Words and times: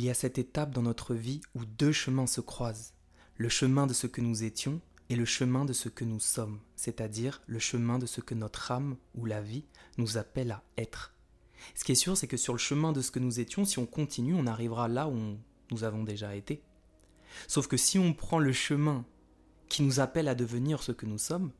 Il 0.00 0.06
y 0.06 0.08
a 0.08 0.14
cette 0.14 0.38
étape 0.38 0.70
dans 0.70 0.80
notre 0.80 1.14
vie 1.14 1.42
où 1.54 1.66
deux 1.66 1.92
chemins 1.92 2.26
se 2.26 2.40
croisent, 2.40 2.94
le 3.36 3.50
chemin 3.50 3.86
de 3.86 3.92
ce 3.92 4.06
que 4.06 4.22
nous 4.22 4.44
étions 4.44 4.80
et 5.10 5.14
le 5.14 5.26
chemin 5.26 5.66
de 5.66 5.74
ce 5.74 5.90
que 5.90 6.06
nous 6.06 6.20
sommes, 6.20 6.58
c'est-à-dire 6.74 7.42
le 7.46 7.58
chemin 7.58 7.98
de 7.98 8.06
ce 8.06 8.22
que 8.22 8.34
notre 8.34 8.72
âme 8.72 8.96
ou 9.14 9.26
la 9.26 9.42
vie 9.42 9.66
nous 9.98 10.16
appelle 10.16 10.52
à 10.52 10.62
être. 10.78 11.14
Ce 11.74 11.84
qui 11.84 11.92
est 11.92 11.96
sûr, 11.96 12.16
c'est 12.16 12.28
que 12.28 12.38
sur 12.38 12.54
le 12.54 12.58
chemin 12.58 12.92
de 12.92 13.02
ce 13.02 13.10
que 13.10 13.18
nous 13.18 13.40
étions, 13.40 13.66
si 13.66 13.78
on 13.78 13.84
continue, 13.84 14.32
on 14.32 14.46
arrivera 14.46 14.88
là 14.88 15.06
où 15.06 15.36
nous 15.70 15.84
avons 15.84 16.02
déjà 16.02 16.34
été. 16.34 16.62
Sauf 17.46 17.66
que 17.66 17.76
si 17.76 17.98
on 17.98 18.14
prend 18.14 18.38
le 18.38 18.54
chemin 18.54 19.04
qui 19.68 19.82
nous 19.82 20.00
appelle 20.00 20.28
à 20.28 20.34
devenir 20.34 20.82
ce 20.82 20.92
que 20.92 21.04
nous 21.04 21.18
sommes, 21.18 21.52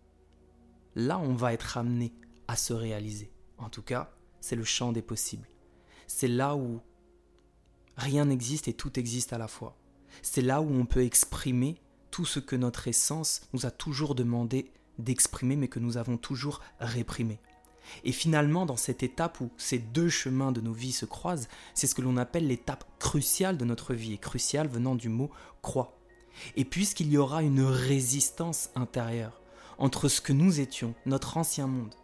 là 0.94 1.18
on 1.18 1.34
va 1.34 1.52
être 1.52 1.76
amené 1.76 2.14
à 2.48 2.56
se 2.56 2.72
réaliser. 2.72 3.30
En 3.58 3.68
tout 3.68 3.82
cas, 3.82 4.10
c'est 4.40 4.56
le 4.56 4.64
champ 4.64 4.92
des 4.92 5.02
possibles. 5.02 5.46
C'est 6.06 6.26
là 6.26 6.56
où 6.56 6.80
rien 8.00 8.24
n'existe 8.24 8.66
et 8.68 8.72
tout 8.72 8.98
existe 8.98 9.32
à 9.32 9.38
la 9.38 9.48
fois. 9.48 9.76
C'est 10.22 10.42
là 10.42 10.60
où 10.60 10.72
on 10.72 10.86
peut 10.86 11.04
exprimer 11.04 11.76
tout 12.10 12.24
ce 12.24 12.40
que 12.40 12.56
notre 12.56 12.88
essence 12.88 13.42
nous 13.52 13.66
a 13.66 13.70
toujours 13.70 14.14
demandé 14.14 14.72
d'exprimer 14.98 15.56
mais 15.56 15.68
que 15.68 15.78
nous 15.78 15.96
avons 15.96 16.16
toujours 16.16 16.60
réprimé. 16.80 17.38
Et 18.04 18.12
finalement, 18.12 18.66
dans 18.66 18.76
cette 18.76 19.02
étape 19.02 19.40
où 19.40 19.50
ces 19.56 19.78
deux 19.78 20.08
chemins 20.08 20.52
de 20.52 20.60
nos 20.60 20.72
vies 20.72 20.92
se 20.92 21.06
croisent, 21.06 21.48
c'est 21.74 21.86
ce 21.86 21.94
que 21.94 22.02
l'on 22.02 22.16
appelle 22.16 22.46
l'étape 22.46 22.84
cruciale 22.98 23.56
de 23.56 23.64
notre 23.64 23.94
vie, 23.94 24.14
et 24.14 24.18
cruciale 24.18 24.68
venant 24.68 24.94
du 24.94 25.08
mot 25.08 25.30
croix. 25.62 25.98
Et 26.56 26.64
puisqu'il 26.64 27.10
y 27.10 27.18
aura 27.18 27.42
une 27.42 27.62
résistance 27.62 28.70
intérieure 28.74 29.40
entre 29.78 30.08
ce 30.08 30.20
que 30.20 30.32
nous 30.32 30.60
étions, 30.60 30.94
notre 31.06 31.36
ancien 31.36 31.66
monde, 31.66 31.94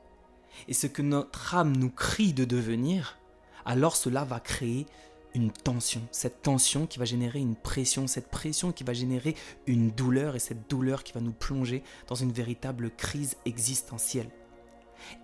et 0.66 0.72
ce 0.72 0.86
que 0.86 1.02
notre 1.02 1.54
âme 1.54 1.76
nous 1.76 1.90
crie 1.90 2.32
de 2.32 2.44
devenir, 2.44 3.18
alors 3.64 3.96
cela 3.96 4.24
va 4.24 4.40
créer 4.40 4.86
une 5.36 5.52
tension, 5.52 6.00
cette 6.12 6.40
tension 6.40 6.86
qui 6.86 6.98
va 6.98 7.04
générer 7.04 7.38
une 7.38 7.56
pression, 7.56 8.06
cette 8.06 8.30
pression 8.30 8.72
qui 8.72 8.84
va 8.84 8.94
générer 8.94 9.36
une 9.66 9.90
douleur 9.90 10.34
et 10.34 10.38
cette 10.38 10.68
douleur 10.68 11.04
qui 11.04 11.12
va 11.12 11.20
nous 11.20 11.32
plonger 11.32 11.82
dans 12.08 12.14
une 12.14 12.32
véritable 12.32 12.90
crise 12.90 13.36
existentielle. 13.44 14.30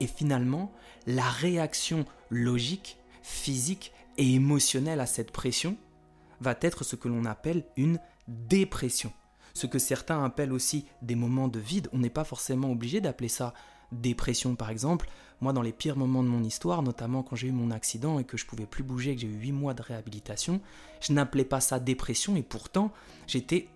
Et 0.00 0.06
finalement, 0.06 0.70
la 1.06 1.28
réaction 1.28 2.04
logique, 2.28 2.98
physique 3.22 3.92
et 4.18 4.34
émotionnelle 4.34 5.00
à 5.00 5.06
cette 5.06 5.32
pression 5.32 5.78
va 6.42 6.54
être 6.60 6.84
ce 6.84 6.94
que 6.94 7.08
l'on 7.08 7.24
appelle 7.24 7.64
une 7.78 7.98
dépression. 8.28 9.12
Ce 9.54 9.66
que 9.66 9.78
certains 9.78 10.22
appellent 10.22 10.52
aussi 10.52 10.84
des 11.00 11.14
moments 11.14 11.48
de 11.48 11.58
vide. 11.58 11.88
On 11.94 11.98
n'est 11.98 12.10
pas 12.10 12.24
forcément 12.24 12.70
obligé 12.70 13.00
d'appeler 13.00 13.28
ça 13.28 13.54
dépression 13.92 14.54
par 14.56 14.70
exemple. 14.70 15.08
Moi, 15.40 15.52
dans 15.52 15.62
les 15.62 15.72
pires 15.72 15.96
moments 15.96 16.22
de 16.22 16.28
mon 16.28 16.44
histoire, 16.44 16.82
notamment 16.82 17.24
quand 17.24 17.34
j'ai 17.34 17.48
eu 17.48 17.52
mon 17.52 17.72
accident 17.72 18.20
et 18.20 18.24
que 18.24 18.36
je 18.36 18.46
pouvais 18.46 18.66
plus 18.66 18.84
bouger, 18.84 19.16
que 19.16 19.22
j'ai 19.22 19.26
eu 19.26 19.40
8 19.40 19.52
mois 19.52 19.74
de 19.74 19.82
réhabilitation, 19.82 20.60
je 21.00 21.12
n'appelais 21.12 21.44
pas 21.44 21.60
ça 21.60 21.80
dépression 21.80 22.36
et 22.36 22.42
pourtant, 22.42 22.92
j'étais 23.26 23.68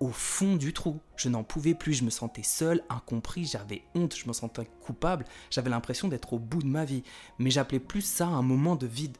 au 0.00 0.08
fond 0.08 0.56
du 0.56 0.72
trou. 0.72 0.98
Je 1.16 1.28
n'en 1.28 1.44
pouvais 1.44 1.74
plus, 1.74 1.92
je 1.92 2.04
me 2.04 2.10
sentais 2.10 2.42
seul, 2.42 2.82
incompris, 2.88 3.44
j'avais 3.44 3.82
honte, 3.94 4.16
je 4.16 4.26
me 4.26 4.32
sentais 4.32 4.66
coupable, 4.80 5.26
j'avais 5.50 5.68
l'impression 5.68 6.08
d'être 6.08 6.32
au 6.32 6.38
bout 6.38 6.62
de 6.62 6.66
ma 6.66 6.86
vie. 6.86 7.02
Mais 7.38 7.50
j'appelais 7.50 7.80
plus 7.80 8.00
ça 8.00 8.26
un 8.26 8.42
moment 8.42 8.76
de 8.76 8.86
vide, 8.86 9.18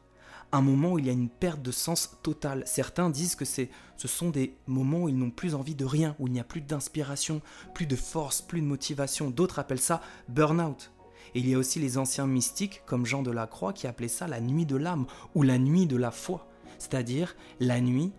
un 0.52 0.62
moment 0.62 0.92
où 0.92 0.98
il 0.98 1.06
y 1.06 1.10
a 1.10 1.12
une 1.12 1.28
perte 1.28 1.62
de 1.62 1.70
sens 1.70 2.16
totale. 2.22 2.62
Certains 2.66 3.10
disent 3.10 3.36
que 3.36 3.44
c'est, 3.44 3.70
ce 3.96 4.08
sont 4.08 4.30
des 4.30 4.56
moments 4.66 5.02
où 5.02 5.08
ils 5.08 5.16
n'ont 5.16 5.30
plus 5.30 5.54
envie 5.54 5.74
de 5.74 5.84
rien, 5.84 6.16
où 6.18 6.26
il 6.26 6.32
n'y 6.32 6.40
a 6.40 6.44
plus 6.44 6.60
d'inspiration, 6.60 7.40
plus 7.74 7.86
de 7.86 7.96
force, 7.96 8.42
plus 8.42 8.60
de 8.60 8.66
motivation. 8.66 9.30
D'autres 9.30 9.58
appellent 9.58 9.80
ça 9.80 10.00
burn-out. 10.28 10.92
Et 11.34 11.40
il 11.40 11.48
y 11.48 11.54
a 11.54 11.58
aussi 11.58 11.78
les 11.78 11.98
anciens 11.98 12.26
mystiques, 12.26 12.82
comme 12.86 13.06
Jean 13.06 13.22
de 13.22 13.30
la 13.30 13.46
Croix, 13.46 13.72
qui 13.72 13.86
appelaient 13.86 14.08
ça 14.08 14.26
la 14.26 14.40
nuit 14.40 14.66
de 14.66 14.76
l'âme 14.76 15.06
ou 15.34 15.42
la 15.42 15.58
nuit 15.58 15.86
de 15.86 15.96
la 15.96 16.10
foi, 16.10 16.48
c'est-à-dire 16.78 17.36
la 17.60 17.80
nuit 17.80 18.12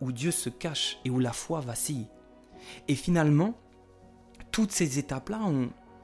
où 0.00 0.12
Dieu 0.12 0.30
se 0.30 0.50
cache 0.50 0.98
et 1.04 1.10
où 1.10 1.18
la 1.18 1.32
foi 1.32 1.60
vacille. 1.60 2.06
Et 2.86 2.94
finalement, 2.94 3.54
toutes 4.52 4.72
ces 4.72 4.98
étapes-là, 4.98 5.40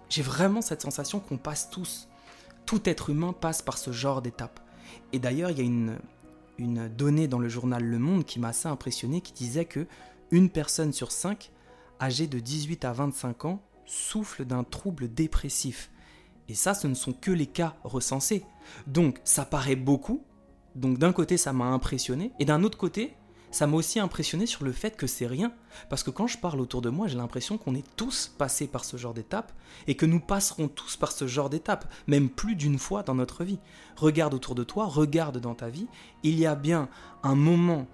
j'ai 0.09 0.23
vraiment 0.23 0.63
cette 0.63 0.83
sensation 0.83 1.21
qu'on 1.21 1.39
passe 1.39 1.69
tous. 1.71 2.09
Tout 2.67 2.89
être 2.89 3.11
humain 3.11 3.35
passe 3.35 3.61
par 3.61 3.77
ce 3.77 3.93
genre 3.93 4.23
d'étapes. 4.23 4.64
Et 5.13 5.19
d'ailleurs, 5.19 5.51
il 5.51 5.59
y 5.59 5.61
a 5.61 5.65
une, 5.65 6.89
donnée 6.89 7.29
dans 7.29 7.39
le 7.39 7.49
journal 7.49 7.85
Le 7.85 7.99
Monde 7.99 8.25
qui 8.25 8.39
m'a 8.41 8.49
assez 8.49 8.69
impressionné 8.69 9.21
qui 9.21 9.33
disait 9.33 9.65
que 9.65 9.87
une 10.31 10.51
personne 10.51 10.93
sur 10.93 11.13
cinq 11.13 11.51
âgée 12.01 12.27
de 12.27 12.39
18 12.39 12.85
à 12.85 12.93
25 12.93 13.45
ans 13.45 13.63
souffle 13.87 14.45
d'un 14.45 14.65
trouble 14.65 15.13
dépressif. 15.13 15.91
Et 16.49 16.55
ça, 16.55 16.75
ce 16.75 16.87
ne 16.87 16.95
sont 16.95 17.13
que 17.13 17.31
les 17.31 17.47
cas 17.47 17.77
recensés. 17.85 18.45
Donc, 18.87 19.21
ça 19.25 19.45
paraît 19.45 19.77
beaucoup. 19.77 20.23
Donc, 20.75 20.99
d'un 20.99 21.13
côté, 21.13 21.37
ça 21.37 21.53
m'a 21.53 21.67
impressionné. 21.67 22.33
Et 22.39 22.45
d'un 22.45 22.63
autre 22.63 22.79
côté, 22.79 23.15
ça 23.55 23.69
m'a 23.69 23.77
aussi 23.77 24.01
impressionné 24.01 24.47
sur 24.47 24.65
le 24.65 24.73
fait 24.73 24.97
que 24.97 25.07
c'est 25.07 25.29
rien. 25.29 25.53
Parce 25.89 26.03
que 26.03 26.11
quand 26.11 26.27
je 26.27 26.39
parle 26.39 26.61
autour 26.61 26.83
de 26.83 26.91
moi, 26.91 27.07
j'ai 27.07 27.17
l'impression 27.17 27.57
qu'on 27.57 27.77
est 27.77 27.87
tous 27.95 28.35
passés 28.37 28.67
par 28.67 28.85
ce 28.85 28.97
genre 28.97 29.15
d'étape 29.15 29.53
et 29.87 29.95
que 29.95 30.07
nous 30.07 30.19
passerons 30.19 30.67
tous 30.67 30.97
par 30.97 31.13
ce 31.13 31.29
genre 31.29 31.51
d'étape, 31.51 31.89
même 32.09 32.29
plus 32.29 32.57
d'une 32.57 32.81
fois 32.81 33.05
dans 33.05 33.15
notre 33.15 33.45
vie. 33.45 33.61
Regarde 33.95 34.35
autour 34.35 34.57
de 34.57 34.65
toi, 34.65 34.87
regarde 34.87 35.39
dans 35.39 35.55
ta 35.55 35.69
vie, 35.69 35.87
il 36.25 36.37
y 36.37 36.47
a 36.47 36.57
bien 36.57 36.89
un 37.23 37.37
moment 37.37 37.87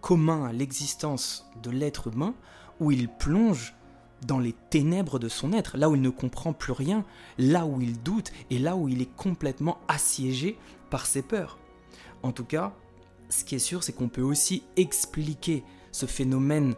commun 0.00 0.46
à 0.46 0.52
l'existence 0.52 1.46
de 1.62 1.70
l'être 1.70 2.08
humain 2.08 2.34
où 2.80 2.90
il 2.90 3.08
plonge 3.08 3.74
dans 4.26 4.38
les 4.38 4.54
ténèbres 4.70 5.18
de 5.18 5.28
son 5.28 5.52
être, 5.52 5.76
là 5.76 5.90
où 5.90 5.94
il 5.94 6.00
ne 6.00 6.08
comprend 6.08 6.54
plus 6.54 6.72
rien, 6.72 7.04
là 7.36 7.66
où 7.66 7.82
il 7.82 8.02
doute 8.02 8.32
et 8.48 8.58
là 8.58 8.76
où 8.76 8.88
il 8.88 9.02
est 9.02 9.14
complètement 9.14 9.78
assiégé 9.88 10.56
par 10.88 11.04
ses 11.04 11.20
peurs. 11.20 11.58
En 12.22 12.32
tout 12.32 12.44
cas, 12.44 12.72
ce 13.32 13.44
qui 13.44 13.56
est 13.56 13.60
sûr, 13.60 13.82
c'est 13.82 13.92
qu'on 13.92 14.08
peut 14.08 14.22
aussi 14.22 14.62
expliquer 14.76 15.64
ce 15.90 16.06
phénomène 16.06 16.74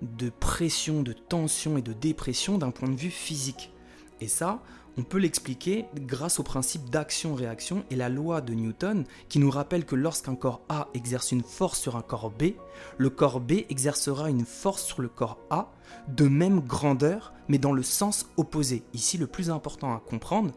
de 0.00 0.30
pression, 0.30 1.02
de 1.02 1.12
tension 1.12 1.76
et 1.76 1.82
de 1.82 1.92
dépression 1.92 2.58
d'un 2.58 2.70
point 2.70 2.88
de 2.88 2.96
vue 2.96 3.10
physique. 3.10 3.72
Et 4.20 4.28
ça, 4.28 4.62
on 4.98 5.02
peut 5.02 5.18
l'expliquer 5.18 5.86
grâce 5.96 6.38
au 6.38 6.42
principe 6.42 6.90
d'action-réaction 6.90 7.84
et 7.90 7.96
la 7.96 8.08
loi 8.08 8.40
de 8.40 8.52
Newton 8.52 9.04
qui 9.28 9.38
nous 9.38 9.50
rappelle 9.50 9.84
que 9.84 9.96
lorsqu'un 9.96 10.34
corps 10.34 10.60
A 10.68 10.88
exerce 10.94 11.32
une 11.32 11.42
force 11.42 11.80
sur 11.80 11.96
un 11.96 12.02
corps 12.02 12.30
B, 12.30 12.52
le 12.98 13.10
corps 13.10 13.40
B 13.40 13.52
exercera 13.70 14.28
une 14.28 14.44
force 14.44 14.84
sur 14.84 15.00
le 15.00 15.08
corps 15.08 15.38
A 15.50 15.72
de 16.08 16.28
même 16.28 16.60
grandeur 16.60 17.32
mais 17.48 17.58
dans 17.58 17.72
le 17.72 17.82
sens 17.82 18.26
opposé. 18.36 18.82
Ici, 18.92 19.18
le 19.18 19.26
plus 19.26 19.50
important 19.50 19.94
à 19.94 20.00
comprendre, 20.00 20.52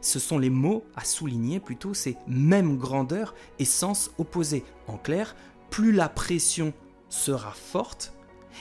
ce 0.00 0.18
sont 0.18 0.38
les 0.38 0.50
mots 0.50 0.84
à 0.96 1.04
souligner 1.04 1.60
plutôt, 1.60 1.94
c'est 1.94 2.16
même 2.26 2.76
grandeur 2.76 3.34
et 3.58 3.64
sens 3.64 4.10
opposé. 4.18 4.64
En 4.86 4.96
clair, 4.96 5.34
plus 5.70 5.92
la 5.92 6.08
pression 6.08 6.72
sera 7.08 7.52
forte, 7.52 8.12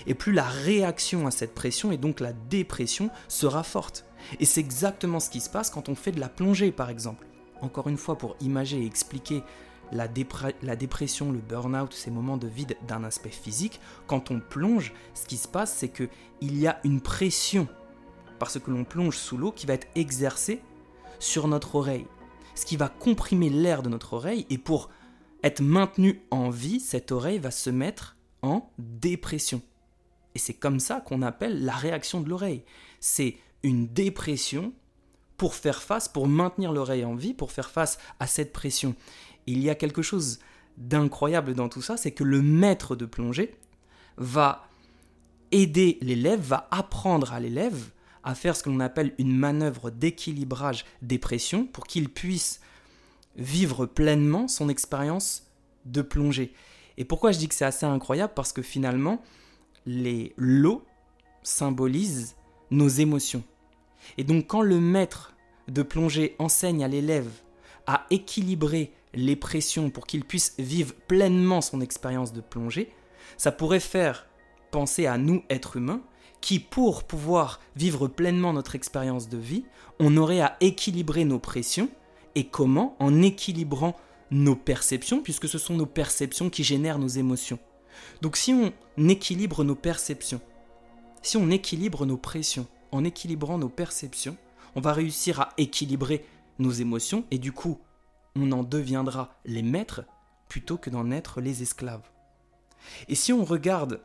et 0.08 0.14
plus 0.14 0.34
la 0.34 0.44
réaction 0.44 1.28
à 1.28 1.32
cette 1.32 1.56
pression 1.56 1.92
et 1.92 1.98
donc 1.98 2.20
la 2.20 2.34
dépression 2.34 3.10
sera 3.28 3.64
forte. 3.64 4.06
Et 4.40 4.46
c'est 4.46 4.60
exactement 4.60 5.20
ce 5.20 5.30
qui 5.30 5.40
se 5.40 5.50
passe 5.50 5.70
quand 5.70 5.90
on 5.90 5.96
fait 5.96 6.12
de 6.12 6.20
la 6.20 6.30
plongée 6.30 6.72
par 6.72 6.90
exemple. 6.90 7.26
Encore 7.62 7.88
une 7.88 7.98
fois, 7.98 8.18
pour 8.18 8.36
imager 8.40 8.82
et 8.82 8.86
expliquer 8.86 9.44
la, 9.92 10.08
la 10.62 10.76
dépression, 10.76 11.32
le 11.32 11.40
burn-out, 11.40 11.94
ces 11.94 12.12
moments 12.12 12.38
de 12.38 12.48
vide 12.48 12.78
d'un 12.88 13.04
aspect 13.04 13.30
physique, 13.30 13.82
quand 14.08 14.32
on 14.32 14.40
plonge, 14.40 14.94
ce 15.14 15.26
qui 15.26 15.38
se 15.38 15.48
passe, 15.48 15.74
c'est 15.74 15.90
qu'il 15.90 16.10
y 16.42 16.68
a 16.68 16.80
une 16.86 17.02
pression, 17.02 17.68
parce 18.38 18.60
que 18.60 18.72
l'on 18.72 18.86
plonge 18.86 19.18
sous 19.18 19.36
l'eau, 19.36 19.52
qui 19.52 19.66
va 19.66 19.74
être 19.74 19.88
exercée 19.96 20.62
sur 21.20 21.48
notre 21.48 21.76
oreille, 21.76 22.08
ce 22.56 22.66
qui 22.66 22.78
va 22.78 22.90
comprimer 22.90 23.50
l'air 23.50 23.84
de 23.84 23.90
notre 23.90 24.14
oreille 24.14 24.46
et 24.50 24.58
pour 24.58 24.90
être 25.44 25.62
maintenu 25.62 26.22
en 26.32 26.50
vie, 26.50 26.80
cette 26.80 27.12
oreille 27.12 27.40
va 27.40 27.52
se 27.52 27.70
mettre 27.70 28.18
en 28.42 28.70
dépression. 28.78 29.62
Et 30.36 30.40
c'est 30.40 30.54
comme 30.54 30.80
ça 30.80 31.02
qu'on 31.02 31.22
appelle 31.22 31.64
la 31.64 31.76
réaction 31.76 32.22
de 32.22 32.30
l'oreille. 32.30 32.64
C'est 33.00 33.38
une 33.64 33.88
dépression 33.88 34.74
pour 35.38 35.56
faire 35.56 35.82
face, 35.82 36.08
pour 36.08 36.28
maintenir 36.28 36.72
l'oreille 36.72 37.06
en 37.06 37.16
vie, 37.16 37.34
pour 37.34 37.52
faire 37.52 37.70
face 37.70 37.98
à 38.20 38.28
cette 38.28 38.54
pression. 38.54 38.96
il 39.48 39.64
y 39.64 39.70
a 39.70 39.76
quelque 39.76 40.02
chose 40.02 40.40
d'incroyable 40.78 41.54
dans 41.54 41.70
tout 41.70 41.82
ça, 41.82 41.98
c'est 41.98 42.12
que 42.12 42.24
le 42.24 42.42
maître 42.42 42.96
de 42.96 43.06
plongée 43.06 43.56
va 44.18 44.68
aider 45.52 45.98
l'élève, 46.02 46.42
va 46.42 46.68
apprendre 46.72 47.34
à 47.34 47.40
l'élève 47.40 47.90
à 48.24 48.36
faire 48.36 48.56
ce 48.56 48.64
que 48.64 48.70
l'on 48.70 48.80
appelle 48.80 49.14
une 49.18 49.36
manœuvre 49.36 49.90
d'équilibrage 49.90 50.86
des 51.02 51.20
pressions 51.20 51.66
pour 51.66 51.88
qu'il 51.88 52.10
puisse 52.10 52.62
vivre 53.36 53.86
pleinement 53.86 54.48
son 54.48 54.70
expérience 54.70 55.44
de 55.86 56.02
plongée. 56.02 56.54
Et 56.98 57.06
pourquoi 57.06 57.32
je 57.32 57.40
dis 57.40 57.48
que 57.48 57.56
c'est 57.56 57.66
assez 57.66 57.86
incroyable? 57.86 58.34
Parce 58.36 58.52
que 58.52 58.62
finalement, 58.62 59.22
les 59.86 60.34
lots 60.38 60.84
symbolisent 61.44 62.36
nos 62.72 62.90
émotions. 62.90 63.44
Et 64.18 64.24
donc 64.24 64.48
quand 64.48 64.62
le 64.62 64.80
maître 64.80 65.34
de 65.68 65.82
plongée 65.82 66.36
enseigne 66.40 66.84
à 66.84 66.88
l'élève 66.88 67.30
à 67.88 68.06
équilibrer 68.10 68.94
les 69.14 69.36
pressions 69.36 69.90
pour 69.90 70.06
qu'il 70.06 70.24
puisse 70.24 70.54
vivre 70.60 70.94
pleinement 71.08 71.62
son 71.62 71.82
expérience 71.82 72.34
de 72.34 72.42
plongée, 72.42 72.92
ça 73.38 73.52
pourrait 73.52 73.80
faire 73.80 74.28
penser 74.72 75.08
à 75.08 75.18
nous, 75.18 75.44
êtres 75.50 75.78
humains, 75.78 76.02
qui, 76.42 76.60
pour 76.60 77.04
pouvoir 77.04 77.60
vivre 77.76 78.08
pleinement 78.08 78.54
notre 78.54 78.76
expérience 78.76 79.30
de 79.30 79.38
vie, 79.38 79.66
on 80.00 80.16
aurait 80.18 80.42
à 80.42 80.58
équilibrer 80.62 81.26
nos 81.26 81.40
pressions. 81.40 81.90
Et 82.36 82.46
comment 82.46 82.96
En 83.00 83.22
équilibrant 83.22 83.96
nos 84.32 84.56
perceptions, 84.56 85.22
puisque 85.22 85.50
ce 85.50 85.58
sont 85.58 85.74
nos 85.74 85.86
perceptions 85.86 86.50
qui 86.50 86.64
génèrent 86.64 87.00
nos 87.00 87.08
émotions. 87.08 87.60
Donc 88.22 88.38
si 88.38 88.54
on 88.54 89.10
équilibre 89.10 89.64
nos 89.64 89.76
perceptions, 89.76 90.42
si 91.22 91.38
on 91.38 91.50
équilibre 91.50 92.06
nos 92.06 92.18
pressions, 92.18 92.68
en 92.92 93.04
équilibrant 93.04 93.58
nos 93.58 93.70
perceptions, 93.70 94.38
on 94.76 94.82
va 94.82 94.94
réussir 94.94 95.42
à 95.42 95.50
équilibrer 95.58 96.26
nos 96.60 96.72
émotions 96.72 97.26
et 97.32 97.38
du 97.38 97.52
coup, 97.52 97.80
on 98.36 98.52
en 98.52 98.64
deviendra 98.64 99.36
les 99.46 99.64
maîtres 99.64 100.04
plutôt 100.48 100.78
que 100.78 100.90
d'en 100.90 101.12
être 101.12 101.42
les 101.42 101.62
esclaves. 101.62 102.10
Et 103.08 103.16
si 103.16 103.34
on 103.34 103.44
regarde 103.44 104.02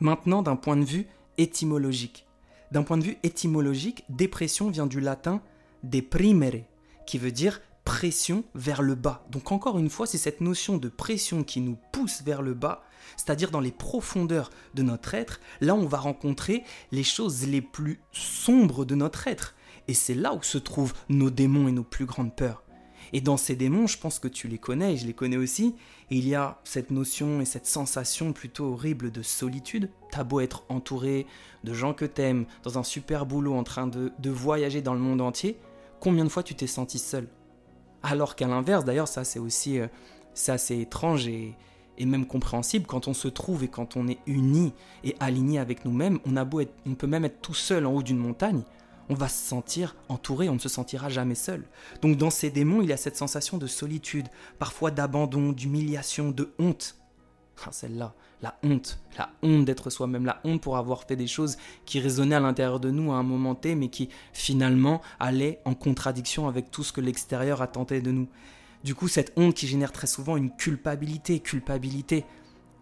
maintenant 0.00 0.42
d'un 0.42 0.56
point 0.56 0.76
de 0.76 0.84
vue 0.84 1.06
étymologique, 1.38 2.26
d'un 2.70 2.82
point 2.82 2.98
de 2.98 3.04
vue 3.04 3.18
étymologique, 3.22 4.04
dépression 4.08 4.70
vient 4.70 4.86
du 4.86 5.00
latin 5.00 5.42
deprimere, 5.82 6.64
qui 7.06 7.18
veut 7.18 7.32
dire 7.32 7.60
pression 7.84 8.44
vers 8.54 8.82
le 8.82 8.94
bas. 8.94 9.24
Donc 9.30 9.52
encore 9.52 9.78
une 9.78 9.90
fois, 9.90 10.06
c'est 10.06 10.18
cette 10.18 10.40
notion 10.40 10.78
de 10.78 10.88
pression 10.88 11.44
qui 11.44 11.60
nous 11.60 11.76
pousse 11.92 12.22
vers 12.22 12.42
le 12.42 12.54
bas, 12.54 12.82
c'est-à-dire 13.16 13.50
dans 13.50 13.60
les 13.60 13.70
profondeurs 13.70 14.50
de 14.74 14.82
notre 14.82 15.14
être, 15.14 15.40
là 15.60 15.74
on 15.74 15.86
va 15.86 15.98
rencontrer 15.98 16.64
les 16.92 17.04
choses 17.04 17.46
les 17.46 17.60
plus 17.60 18.00
sombres 18.12 18.84
de 18.84 18.94
notre 18.94 19.28
être. 19.28 19.54
Et 19.86 19.94
c'est 19.94 20.14
là 20.14 20.32
où 20.32 20.42
se 20.42 20.56
trouvent 20.56 20.94
nos 21.10 21.30
démons 21.30 21.68
et 21.68 21.72
nos 21.72 21.84
plus 21.84 22.06
grandes 22.06 22.34
peurs. 22.34 22.64
Et 23.12 23.20
dans 23.20 23.36
ces 23.36 23.54
démons, 23.54 23.86
je 23.86 23.98
pense 23.98 24.18
que 24.18 24.28
tu 24.28 24.48
les 24.48 24.58
connais 24.58 24.94
et 24.94 24.96
je 24.96 25.06
les 25.06 25.12
connais 25.12 25.36
aussi, 25.36 25.74
il 26.10 26.28
y 26.28 26.34
a 26.34 26.58
cette 26.64 26.90
notion 26.90 27.40
et 27.40 27.44
cette 27.44 27.66
sensation 27.66 28.32
plutôt 28.32 28.72
horrible 28.72 29.10
de 29.10 29.22
solitude. 29.22 29.90
T'as 30.10 30.24
beau 30.24 30.40
être 30.40 30.64
entouré 30.68 31.26
de 31.64 31.72
gens 31.72 31.94
que 31.94 32.04
t'aimes, 32.04 32.44
dans 32.62 32.78
un 32.78 32.82
super 32.82 33.26
boulot, 33.26 33.54
en 33.54 33.64
train 33.64 33.86
de, 33.86 34.12
de 34.18 34.30
voyager 34.30 34.82
dans 34.82 34.94
le 34.94 35.00
monde 35.00 35.20
entier, 35.20 35.58
combien 36.00 36.24
de 36.24 36.28
fois 36.28 36.42
tu 36.42 36.54
t'es 36.54 36.66
senti 36.66 36.98
seul? 36.98 37.28
Alors 38.02 38.36
qu'à 38.36 38.46
l'inverse, 38.46 38.84
d'ailleurs, 38.84 39.08
ça 39.08 39.24
c'est 39.24 39.38
aussi 39.38 39.80
euh, 39.80 39.86
assez 40.48 40.78
étrange 40.78 41.26
et, 41.26 41.56
même 41.98 42.26
compréhensible 42.26 42.86
quand 42.86 43.08
on 43.08 43.14
se 43.14 43.28
trouve 43.28 43.64
et 43.64 43.68
quand 43.68 43.96
on 43.96 44.08
est 44.08 44.18
uni 44.26 44.74
et 45.04 45.16
aligné 45.20 45.58
avec 45.58 45.84
nous-mêmes. 45.86 46.18
On 46.26 46.36
on 46.36 46.94
peut 46.94 47.06
même 47.06 47.24
être 47.24 47.40
tout 47.40 47.54
seul 47.54 47.86
en 47.86 47.92
haut 47.92 48.02
d'une 48.02 48.18
montagne, 48.18 48.62
on 49.08 49.14
va 49.14 49.28
se 49.28 49.46
sentir 49.46 49.96
entouré, 50.08 50.48
on 50.48 50.54
ne 50.54 50.58
se 50.58 50.68
sentira 50.68 51.08
jamais 51.08 51.34
seul. 51.34 51.64
Donc 52.02 52.16
dans 52.16 52.30
ces 52.30 52.50
démons, 52.50 52.82
il 52.82 52.88
y 52.88 52.92
a 52.92 52.96
cette 52.96 53.16
sensation 53.16 53.58
de 53.58 53.66
solitude, 53.66 54.28
parfois 54.58 54.90
d'abandon, 54.90 55.52
d'humiliation, 55.52 56.30
de 56.30 56.52
honte. 56.58 56.96
Ah, 57.64 57.70
celle-là, 57.72 58.14
la 58.42 58.58
honte, 58.62 58.98
la 59.16 59.30
honte 59.42 59.64
d'être 59.64 59.88
soi-même, 59.88 60.26
la 60.26 60.40
honte 60.44 60.60
pour 60.60 60.76
avoir 60.76 61.04
fait 61.04 61.16
des 61.16 61.26
choses 61.26 61.56
qui 61.86 62.00
résonnaient 62.00 62.34
à 62.34 62.40
l'intérieur 62.40 62.80
de 62.80 62.90
nous 62.90 63.12
à 63.12 63.16
un 63.16 63.22
moment 63.22 63.54
T, 63.54 63.74
mais 63.74 63.88
qui 63.88 64.08
finalement 64.32 65.00
allaient 65.20 65.60
en 65.64 65.74
contradiction 65.74 66.48
avec 66.48 66.70
tout 66.70 66.82
ce 66.82 66.92
que 66.92 67.00
l'extérieur 67.00 67.62
a 67.62 67.66
tenté 67.66 68.00
de 68.00 68.10
nous. 68.10 68.28
Du 68.82 68.94
coup, 68.94 69.08
cette 69.08 69.32
honte 69.36 69.54
qui 69.54 69.66
génère 69.66 69.92
très 69.92 70.06
souvent 70.06 70.36
une 70.36 70.54
culpabilité, 70.54 71.40
culpabilité 71.40 72.26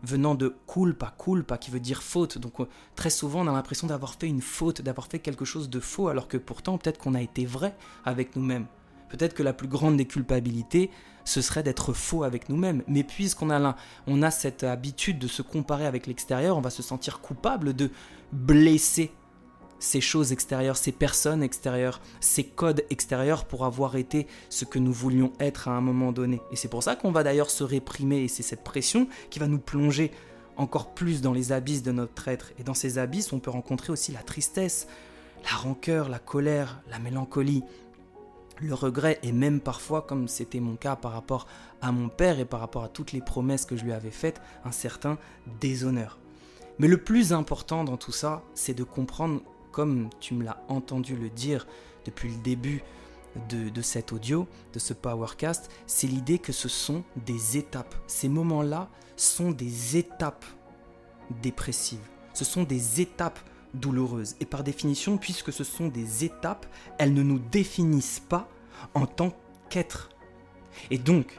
venant 0.03 0.35
de 0.35 0.55
culpa, 0.67 1.15
culpa 1.19 1.59
qui 1.59 1.71
veut 1.71 1.81
dire 1.81 2.03
faute. 2.03 2.39
Donc 2.39 2.61
euh, 2.61 2.69
très 2.97 3.11
souvent 3.11 3.43
on 3.43 3.49
a 3.49 3.53
l'impression 3.53 3.87
d'avoir 3.87 4.15
fait 4.15 4.29
une 4.29 4.41
faute, 4.41 4.83
d'avoir 4.83 5.07
fait 5.07 5.19
quelque 5.19 5.45
chose 5.45 5.71
de 5.71 5.81
faux, 5.81 6.09
alors 6.09 6.29
que 6.29 6.37
pourtant 6.37 6.79
peut-être 6.79 6.99
qu'on 6.99 7.15
a 7.15 7.23
été 7.23 7.45
vrai 7.45 7.75
avec 8.05 8.37
nous-mêmes. 8.37 8.67
Peut-être 9.09 9.35
que 9.35 9.43
la 9.43 9.53
plus 9.53 9.69
grande 9.69 9.99
des 9.99 10.07
culpabilités, 10.07 10.91
ce 11.25 11.43
serait 11.43 11.63
d'être 11.63 11.93
faux 11.93 12.23
avec 12.25 12.49
nous-mêmes. 12.49 12.83
Mais 12.89 13.05
puisqu'on 13.05 13.51
a, 13.51 13.77
on 14.07 14.23
a 14.23 14.31
cette 14.31 14.65
habitude 14.65 15.19
de 15.19 15.29
se 15.29 15.43
comparer 15.43 15.85
avec 15.85 16.07
l'extérieur, 16.07 16.57
on 16.57 16.63
va 16.63 16.71
se 16.71 16.83
sentir 16.83 17.21
coupable 17.21 17.75
de 17.75 17.91
blesser 18.33 19.13
ces 19.83 20.01
choses 20.01 20.31
extérieures, 20.31 20.77
ces 20.77 20.93
personnes 20.93 21.43
extérieures, 21.43 22.01
ces 22.21 22.45
codes 22.45 22.85
extérieurs 22.89 23.45
pour 23.45 23.65
avoir 23.65 23.97
été 23.97 24.29
ce 24.49 24.65
que 24.65 24.79
nous 24.79 24.93
voulions 24.93 25.33
être 25.41 25.67
à 25.67 25.73
un 25.73 25.81
moment 25.81 26.13
donné. 26.13 26.41
Et 26.53 26.57
c'est 26.57 26.69
pour 26.69 26.85
ça 26.85 26.95
qu'on 26.95 27.11
va 27.11 27.25
d'ailleurs 27.25 27.51
se 27.51 27.65
réprimer, 27.65 28.23
et 28.23 28.29
c'est 28.29 28.45
cette 28.45 28.63
pression 28.63 29.09
qui 29.29 29.41
va 29.41 29.49
nous 29.49 29.59
plonger 29.59 30.13
encore 30.57 30.95
plus 30.95 31.21
dans 31.21 31.33
les 31.33 31.51
abysses 31.51 31.83
de 31.83 31.91
notre 31.91 32.29
être. 32.29 32.53
Et 32.61 32.63
dans 32.63 32.75
ces 32.75 32.99
abysses, 32.99 33.33
on 33.33 33.41
peut 33.41 33.51
rencontrer 33.51 33.93
aussi 33.93 34.13
la 34.13 34.23
tristesse, 34.23 34.87
la 35.43 35.57
rancœur, 35.57 36.09
la 36.09 36.21
colère, 36.21 36.81
la 36.89 37.01
mélancolie, 37.01 37.65
le 38.61 38.75
regret 38.75 39.19
et 39.25 39.33
même 39.33 39.61
parfois, 39.61 40.03
comme 40.03 40.29
c'était 40.29 40.61
mon 40.61 40.77
cas 40.77 40.95
par 40.95 41.11
rapport 41.11 41.49
à 41.81 41.91
mon 41.91 42.09
père 42.09 42.39
et 42.39 42.45
par 42.45 42.61
rapport 42.61 42.85
à 42.85 42.89
toutes 42.89 43.11
les 43.11 43.21
promesses 43.21 43.67
que 43.67 43.77
je 43.77 43.83
lui 43.83 43.93
avais 43.93 44.13
faites, 44.13 44.41
un 44.65 44.71
certain 44.71 45.19
déshonneur. 45.61 46.21
Mais 46.79 46.87
le 46.87 46.99
plus 46.99 47.33
important 47.33 47.83
dans 47.83 47.97
tout 47.97 48.13
ça, 48.13 48.43
c'est 48.55 48.75
de 48.75 48.85
comprendre, 48.85 49.43
comme 49.73 50.11
tu 50.21 50.35
me 50.35 50.45
l'as 50.45 50.63
entendu 50.69 51.17
le 51.17 51.31
dire 51.31 51.67
depuis 52.05 52.29
le 52.29 52.37
début 52.37 52.83
de, 53.49 53.71
de 53.71 53.83
cet 53.83 54.13
audio, 54.13 54.47
de 54.73 54.79
ce 54.79 54.93
Powercast, 54.93 55.71
c'est 55.87 56.07
l'idée 56.07 56.39
que 56.39 56.53
ce 56.53 56.69
sont 56.69 57.03
des 57.17 57.57
étapes. 57.57 57.95
Ces 58.07 58.29
moments-là 58.29 58.89
sont 59.17 59.51
des 59.51 59.97
étapes 59.97 60.45
dépressives. 61.43 62.07
Ce 62.35 62.45
sont 62.45 62.63
des 62.63 63.01
étapes 63.01 63.41
douloureuse. 63.75 64.37
Et 64.41 64.47
par 64.47 64.63
définition, 64.63 65.17
puisque 65.17 65.53
ce 65.53 65.65
sont 65.65 65.89
des 65.89 66.25
étapes, 66.25 66.67
elles 66.99 67.15
ne 67.15 67.23
nous 67.23 67.39
définissent 67.39 68.21
pas 68.21 68.49
en 68.95 69.07
tant 69.07 69.33
qu'être. 69.71 70.11
Et 70.91 70.99
donc, 70.99 71.39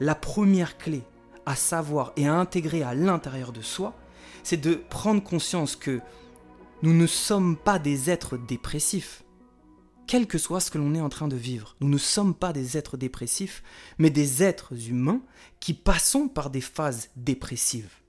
la 0.00 0.14
première 0.14 0.76
clé 0.76 1.02
à 1.46 1.56
savoir 1.56 2.12
et 2.16 2.26
à 2.26 2.34
intégrer 2.34 2.82
à 2.82 2.94
l'intérieur 2.94 3.52
de 3.52 3.60
soi, 3.60 3.94
c'est 4.42 4.60
de 4.60 4.74
prendre 4.74 5.22
conscience 5.22 5.76
que 5.76 6.00
nous 6.84 6.92
ne 6.92 7.06
sommes 7.06 7.56
pas 7.56 7.78
des 7.78 8.10
êtres 8.10 8.36
dépressifs. 8.36 9.24
Quel 10.06 10.26
que 10.26 10.36
soit 10.36 10.60
ce 10.60 10.70
que 10.70 10.76
l'on 10.76 10.94
est 10.94 11.00
en 11.00 11.08
train 11.08 11.28
de 11.28 11.34
vivre, 11.34 11.76
nous 11.80 11.88
ne 11.88 11.96
sommes 11.96 12.34
pas 12.34 12.52
des 12.52 12.76
êtres 12.76 12.98
dépressifs, 12.98 13.62
mais 13.96 14.10
des 14.10 14.42
êtres 14.42 14.90
humains 14.90 15.22
qui 15.60 15.72
passons 15.72 16.28
par 16.28 16.50
des 16.50 16.60
phases 16.60 17.08
dépressives. 17.16 18.02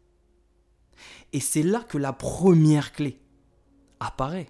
Et 1.32 1.40
c'est 1.40 1.64
là 1.64 1.86
que 1.88 1.98
la 1.98 2.12
première 2.12 2.92
clé 2.92 3.22
apparaît. 4.02 4.50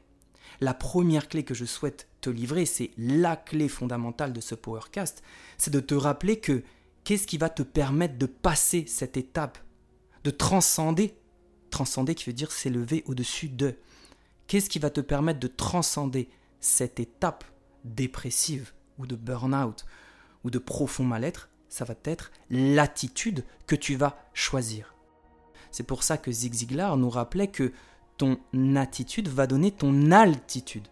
La 0.59 0.73
première 0.73 1.29
clé 1.29 1.43
que 1.43 1.53
je 1.53 1.65
souhaite 1.65 2.07
te 2.19 2.31
livrer, 2.31 2.65
c'est 2.65 2.89
la 2.97 3.35
clé 3.35 3.69
fondamentale 3.69 4.33
de 4.33 4.41
ce 4.41 4.55
Powercast, 4.55 5.21
c'est 5.59 5.71
de 5.71 5.79
te 5.79 5.93
rappeler 5.93 6.39
que 6.39 6.63
qu'est-ce 7.03 7.27
qui 7.27 7.37
va 7.37 7.49
te 7.49 7.61
permettre 7.61 8.17
de 8.17 8.25
passer 8.25 8.85
cette 8.87 9.17
étape, 9.17 9.59
de 10.23 10.31
transcender, 10.31 11.13
transcender 11.69 12.15
qui 12.15 12.25
veut 12.25 12.33
dire 12.33 12.51
s'élever 12.51 13.03
au-dessus 13.05 13.49
de, 13.49 13.75
qu'est-ce 14.47 14.69
qui 14.69 14.79
va 14.79 14.89
te 14.89 15.01
permettre 15.01 15.39
de 15.39 15.47
transcender 15.47 16.29
cette 16.59 16.99
étape 16.99 17.43
dépressive 17.83 18.73
ou 18.97 19.07
de 19.07 19.15
burn-out 19.15 19.85
ou 20.43 20.49
de 20.49 20.59
profond 20.59 21.03
mal-être, 21.03 21.49
ça 21.69 21.85
va 21.85 21.95
être 22.03 22.31
l'attitude 22.49 23.43
que 23.67 23.75
tu 23.75 23.95
vas 23.95 24.17
choisir. 24.33 24.95
C'est 25.71 25.83
pour 25.83 26.03
ça 26.03 26.17
que 26.17 26.31
Zig 26.31 26.53
Ziglar 26.53 26.95
nous 26.97 27.09
rappelait 27.09 27.49
que 27.49 27.73
ton 28.17 28.39
attitude 28.75 29.27
va 29.27 29.47
donner 29.47 29.71
ton 29.71 30.11
altitude. 30.11 30.87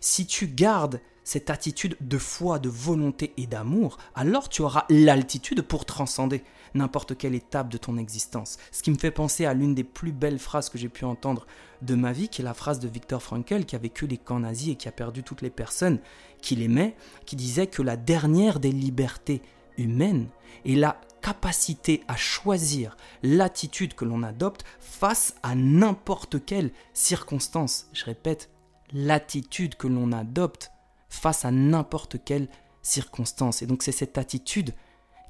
Si 0.00 0.26
tu 0.26 0.46
gardes 0.46 1.00
cette 1.28 1.50
attitude 1.50 1.94
de 2.00 2.16
foi, 2.16 2.58
de 2.58 2.70
volonté 2.70 3.34
et 3.36 3.46
d'amour, 3.46 3.98
alors 4.14 4.48
tu 4.48 4.62
auras 4.62 4.86
l'altitude 4.88 5.60
pour 5.60 5.84
transcender 5.84 6.42
n'importe 6.72 7.18
quelle 7.18 7.34
étape 7.34 7.68
de 7.68 7.76
ton 7.76 7.98
existence. 7.98 8.56
Ce 8.72 8.82
qui 8.82 8.90
me 8.90 8.96
fait 8.96 9.10
penser 9.10 9.44
à 9.44 9.52
l'une 9.52 9.74
des 9.74 9.84
plus 9.84 10.12
belles 10.12 10.38
phrases 10.38 10.70
que 10.70 10.78
j'ai 10.78 10.88
pu 10.88 11.04
entendre 11.04 11.46
de 11.82 11.94
ma 11.94 12.12
vie, 12.12 12.30
qui 12.30 12.40
est 12.40 12.44
la 12.46 12.54
phrase 12.54 12.80
de 12.80 12.88
Viktor 12.88 13.22
Frankl, 13.22 13.66
qui 13.66 13.76
a 13.76 13.78
vécu 13.78 14.06
les 14.06 14.16
camps 14.16 14.40
nazis 14.40 14.70
et 14.70 14.76
qui 14.76 14.88
a 14.88 14.92
perdu 14.92 15.22
toutes 15.22 15.42
les 15.42 15.50
personnes 15.50 15.98
qu'il 16.40 16.62
aimait, 16.62 16.96
qui 17.26 17.36
disait 17.36 17.66
que 17.66 17.82
la 17.82 17.98
dernière 17.98 18.58
des 18.58 18.72
libertés 18.72 19.42
humaines 19.76 20.28
est 20.64 20.76
la 20.76 20.98
capacité 21.20 22.04
à 22.08 22.16
choisir 22.16 22.96
l'attitude 23.22 23.92
que 23.92 24.06
l'on 24.06 24.22
adopte 24.22 24.64
face 24.80 25.34
à 25.42 25.54
n'importe 25.54 26.42
quelle 26.46 26.70
circonstance. 26.94 27.90
Je 27.92 28.06
répète, 28.06 28.48
l'attitude 28.94 29.74
que 29.74 29.88
l'on 29.88 30.12
adopte 30.12 30.72
face 31.08 31.44
à 31.44 31.50
n'importe 31.50 32.22
quelle 32.24 32.48
circonstance. 32.82 33.62
Et 33.62 33.66
donc 33.66 33.82
c'est 33.82 33.92
cette 33.92 34.18
attitude 34.18 34.74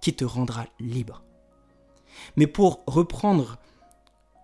qui 0.00 0.14
te 0.14 0.24
rendra 0.24 0.66
libre. 0.78 1.22
Mais 2.36 2.46
pour 2.46 2.82
reprendre 2.86 3.58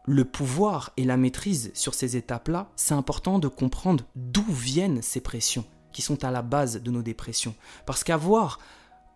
le 0.07 0.25
pouvoir 0.25 0.93
et 0.97 1.05
la 1.05 1.17
maîtrise 1.17 1.71
sur 1.75 1.95
ces 1.95 2.17
étapes-là, 2.17 2.71
c'est 2.77 2.95
important 2.95 3.39
de 3.39 3.49
comprendre 3.49 4.05
d'où 4.17 4.45
viennent 4.45 5.03
ces 5.03 5.21
pressions 5.21 5.65
qui 5.93 6.03
sont 6.03 6.25
à 6.25 6.31
la 6.31 6.43
base 6.43 6.83
de 6.83 6.91
nos 6.91 7.03
dépressions. 7.03 7.55
Parce 7.87 8.05
qu'avoir 8.05 8.59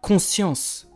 conscience 0.00 0.88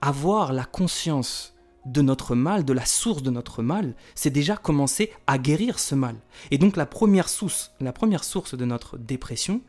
avoir 0.00 0.52
la 0.52 0.64
conscience 0.64 1.54
de 1.86 2.02
notre 2.02 2.34
mal, 2.34 2.64
de 2.64 2.72
la 2.72 2.84
source 2.84 3.22
de 3.22 3.30
notre 3.30 3.62
mal, 3.62 3.94
c'est 4.14 4.30
déjà 4.30 4.56
commencer 4.56 5.12
à 5.26 5.38
guérir 5.38 5.78
ce 5.78 5.94
mal. 5.94 6.16
Et 6.50 6.58
donc 6.58 6.76
la 6.76 6.86
première 6.86 7.28
source, 7.28 7.72
la 7.80 7.92
première 7.92 8.24
source 8.24 8.54
de 8.54 8.64
notre 8.64 8.98
dépression 8.98 9.62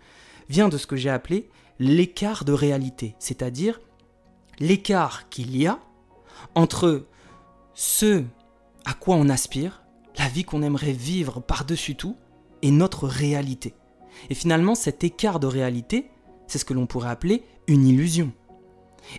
vient 0.51 0.69
de 0.69 0.77
ce 0.77 0.85
que 0.85 0.95
j'ai 0.95 1.09
appelé 1.09 1.49
l'écart 1.79 2.45
de 2.45 2.51
réalité, 2.51 3.15
c'est-à-dire 3.19 3.79
l'écart 4.59 5.29
qu'il 5.29 5.57
y 5.57 5.65
a 5.65 5.79
entre 6.53 7.07
ce 7.73 8.23
à 8.85 8.93
quoi 8.93 9.15
on 9.15 9.29
aspire, 9.29 9.83
la 10.17 10.27
vie 10.27 10.43
qu'on 10.43 10.61
aimerait 10.61 10.91
vivre 10.91 11.39
par-dessus 11.39 11.95
tout, 11.95 12.17
et 12.61 12.71
notre 12.71 13.07
réalité. 13.07 13.73
Et 14.29 14.35
finalement, 14.35 14.75
cet 14.75 15.03
écart 15.03 15.39
de 15.39 15.47
réalité, 15.47 16.09
c'est 16.47 16.57
ce 16.57 16.65
que 16.65 16.73
l'on 16.73 16.85
pourrait 16.85 17.09
appeler 17.09 17.43
une 17.67 17.87
illusion. 17.87 18.31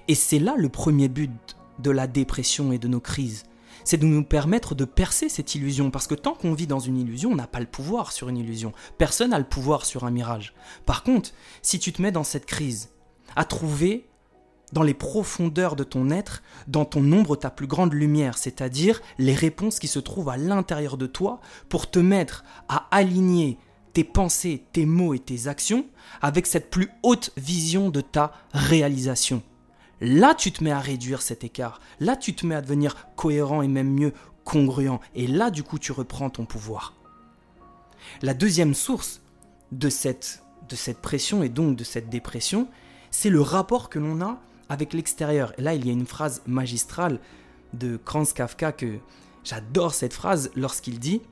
Et 0.08 0.14
c'est 0.14 0.38
là 0.38 0.54
le 0.56 0.68
premier 0.68 1.08
but 1.08 1.56
de 1.78 1.90
la 1.90 2.06
dépression 2.06 2.72
et 2.72 2.78
de 2.78 2.88
nos 2.88 3.00
crises. 3.00 3.44
C'est 3.84 3.96
de 3.96 4.06
nous 4.06 4.24
permettre 4.24 4.74
de 4.74 4.84
percer 4.84 5.28
cette 5.28 5.54
illusion. 5.54 5.90
Parce 5.90 6.06
que 6.06 6.14
tant 6.14 6.34
qu'on 6.34 6.54
vit 6.54 6.66
dans 6.66 6.78
une 6.78 6.98
illusion, 6.98 7.30
on 7.30 7.36
n'a 7.36 7.46
pas 7.46 7.60
le 7.60 7.66
pouvoir 7.66 8.12
sur 8.12 8.28
une 8.28 8.38
illusion. 8.38 8.72
Personne 8.98 9.30
n'a 9.30 9.38
le 9.38 9.44
pouvoir 9.44 9.84
sur 9.84 10.04
un 10.04 10.10
mirage. 10.10 10.54
Par 10.86 11.02
contre, 11.02 11.30
si 11.62 11.78
tu 11.78 11.92
te 11.92 12.02
mets 12.02 12.12
dans 12.12 12.24
cette 12.24 12.46
crise, 12.46 12.90
à 13.36 13.44
trouver 13.44 14.08
dans 14.72 14.82
les 14.82 14.94
profondeurs 14.94 15.76
de 15.76 15.84
ton 15.84 16.10
être, 16.10 16.42
dans 16.66 16.84
ton 16.84 17.12
ombre, 17.12 17.36
ta 17.36 17.50
plus 17.50 17.66
grande 17.66 17.92
lumière, 17.92 18.38
c'est-à-dire 18.38 19.00
les 19.18 19.34
réponses 19.34 19.78
qui 19.78 19.88
se 19.88 19.98
trouvent 19.98 20.30
à 20.30 20.36
l'intérieur 20.36 20.96
de 20.96 21.06
toi 21.06 21.40
pour 21.68 21.90
te 21.90 21.98
mettre 21.98 22.44
à 22.68 22.88
aligner 22.90 23.58
tes 23.92 24.04
pensées, 24.04 24.64
tes 24.72 24.86
mots 24.86 25.12
et 25.12 25.18
tes 25.18 25.48
actions 25.48 25.86
avec 26.22 26.46
cette 26.46 26.70
plus 26.70 26.88
haute 27.02 27.32
vision 27.36 27.90
de 27.90 28.00
ta 28.00 28.32
réalisation. 28.54 29.42
Là, 30.04 30.34
tu 30.34 30.50
te 30.50 30.64
mets 30.64 30.72
à 30.72 30.80
réduire 30.80 31.22
cet 31.22 31.44
écart. 31.44 31.80
Là, 32.00 32.16
tu 32.16 32.34
te 32.34 32.44
mets 32.44 32.56
à 32.56 32.60
devenir 32.60 33.06
cohérent 33.14 33.62
et 33.62 33.68
même 33.68 33.88
mieux 33.88 34.12
congruent. 34.44 34.98
Et 35.14 35.28
là, 35.28 35.52
du 35.52 35.62
coup, 35.62 35.78
tu 35.78 35.92
reprends 35.92 36.28
ton 36.28 36.44
pouvoir. 36.44 36.94
La 38.20 38.34
deuxième 38.34 38.74
source 38.74 39.20
de 39.70 39.88
cette, 39.88 40.42
de 40.68 40.74
cette 40.74 40.98
pression 40.98 41.44
et 41.44 41.48
donc 41.48 41.76
de 41.76 41.84
cette 41.84 42.08
dépression, 42.08 42.66
c'est 43.12 43.30
le 43.30 43.40
rapport 43.40 43.88
que 43.88 44.00
l'on 44.00 44.20
a 44.20 44.40
avec 44.68 44.92
l'extérieur. 44.92 45.52
Et 45.56 45.62
là, 45.62 45.72
il 45.74 45.86
y 45.86 45.90
a 45.90 45.92
une 45.92 46.06
phrase 46.06 46.42
magistrale 46.46 47.20
de 47.72 47.96
Franz 48.04 48.34
Kafka 48.34 48.72
que 48.72 48.98
j'adore 49.44 49.94
cette 49.94 50.14
phrase 50.14 50.50
lorsqu'il 50.56 50.98
dit 50.98 51.22